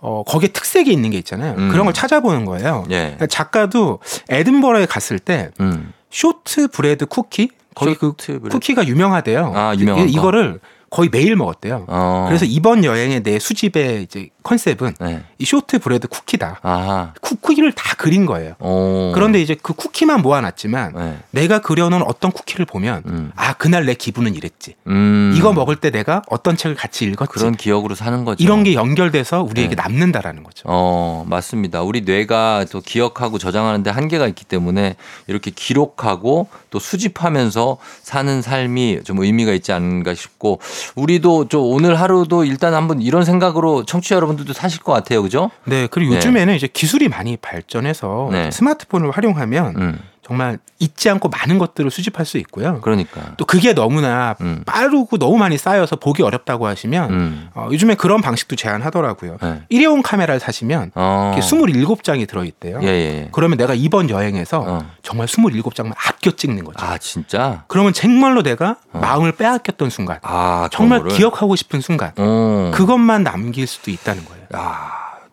[0.00, 1.54] 어, 거기에 특색이 있는 게 있잖아요.
[1.58, 1.68] 음.
[1.68, 2.86] 그런 걸 찾아보는 거예요.
[2.90, 2.96] 예.
[3.02, 3.98] 그러니까 작가도
[4.30, 5.92] 에든버러에 갔을 때 음.
[6.10, 8.48] shortbread 쿠키 거기 그 bread.
[8.48, 9.52] 쿠키가 유명하대요.
[9.54, 10.18] 아, 유명한 이- 거.
[10.18, 10.60] 이거를
[10.92, 11.86] 거의 매일 먹었대요.
[11.88, 12.26] 어.
[12.28, 15.22] 그래서 이번 여행의 내 수집의 이제 컨셉은 네.
[15.38, 16.60] 이 shortbread 쿠키다.
[16.62, 17.14] 아하.
[17.22, 18.54] 쿠키를 다 그린 거예요.
[18.58, 19.12] 어.
[19.14, 21.16] 그런데 이제 그 쿠키만 모아놨지만 네.
[21.30, 23.32] 내가 그려놓은 어떤 쿠키를 보면 음.
[23.36, 24.74] 아 그날 내 기분은 이랬지.
[24.88, 25.32] 음.
[25.34, 27.32] 이거 먹을 때 내가 어떤 책을 같이 읽었지.
[27.32, 28.44] 그런 기억으로 사는 거죠.
[28.44, 29.82] 이런 게 연결돼서 우리에게 네.
[29.82, 30.64] 남는다라는 거죠.
[30.66, 31.80] 어, 맞습니다.
[31.80, 39.22] 우리 뇌가 또 기억하고 저장하는데 한계가 있기 때문에 이렇게 기록하고 또 수집하면서 사는 삶이 좀
[39.22, 40.60] 의미가 있지 않은가 싶고
[40.94, 45.22] 우리도 좀 오늘 하루도 일단 한번 이런 생각으로 청취자 여러분들도 사실 것 같아요.
[45.22, 45.50] 그죠?
[45.64, 46.16] 네, 그리고 네.
[46.16, 48.50] 요즘에는 이제 기술이 많이 발전해서 네.
[48.50, 49.98] 스마트폰을 활용하면 음.
[50.22, 52.80] 정말 잊지 않고 많은 것들을 수집할 수 있고요.
[52.80, 53.34] 그러니까.
[53.36, 54.62] 또 그게 너무나 음.
[54.64, 57.48] 빠르고 너무 많이 쌓여서 보기 어렵다고 하시면 음.
[57.54, 59.38] 어, 요즘에 그런 방식도 제안하더라고요.
[59.42, 59.62] 네.
[59.68, 61.34] 일회용 카메라를 사시면 어.
[61.36, 62.80] 이게 27장이 들어있대요.
[62.82, 63.28] 예, 예.
[63.32, 64.90] 그러면 내가 이번 여행에서 어.
[65.02, 66.84] 정말 27장만 아껴 찍는 거죠.
[66.84, 67.64] 아, 진짜?
[67.66, 69.00] 그러면 정말로 내가 어.
[69.00, 71.16] 마음을 빼앗겼던 순간, 아, 정말 거를?
[71.16, 72.70] 기억하고 싶은 순간, 어.
[72.74, 74.42] 그것만 남길 수도 있다는 거예요.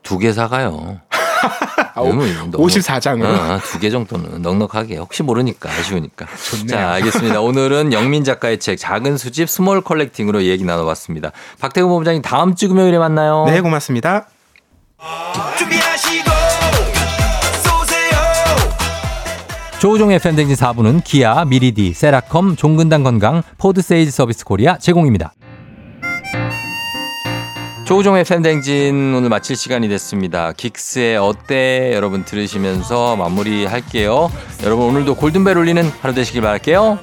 [0.09, 0.99] 두 개 사가요.
[1.93, 3.25] 아, 오- 54장으로?
[3.25, 6.25] 어, 두개 정도는 넉넉하게 혹시 모르니까 아쉬우니까.
[6.49, 6.67] 좋네요.
[6.67, 7.41] 자, 알겠습니다.
[7.41, 11.31] 오늘은 영민 작가의 책 작은 수집 small collecting으로 얘기 나눠봤습니다.
[11.61, 13.45] 박태근 본부장님 다음 주 금요일에 만나요.
[13.47, 14.27] 네, 고맙습니다.
[15.59, 16.29] 준비하시고
[17.63, 18.19] 쏘세요
[19.79, 25.33] 조우종의 FM대행진 4부는 기아, 미리디, 세라컴, 종근당 건강, 포드 세일즈 서비스 코리아 제공입니다.
[27.89, 30.53] 조우종의 팬댕진 오늘 마칠 시간이 됐습니다.
[30.53, 34.31] 긱스의 어때 여러분 들으시면서 마무리할게요.
[34.63, 36.99] 여러분 오늘도 골든벨 울리는 하루 되시길 바랄게요.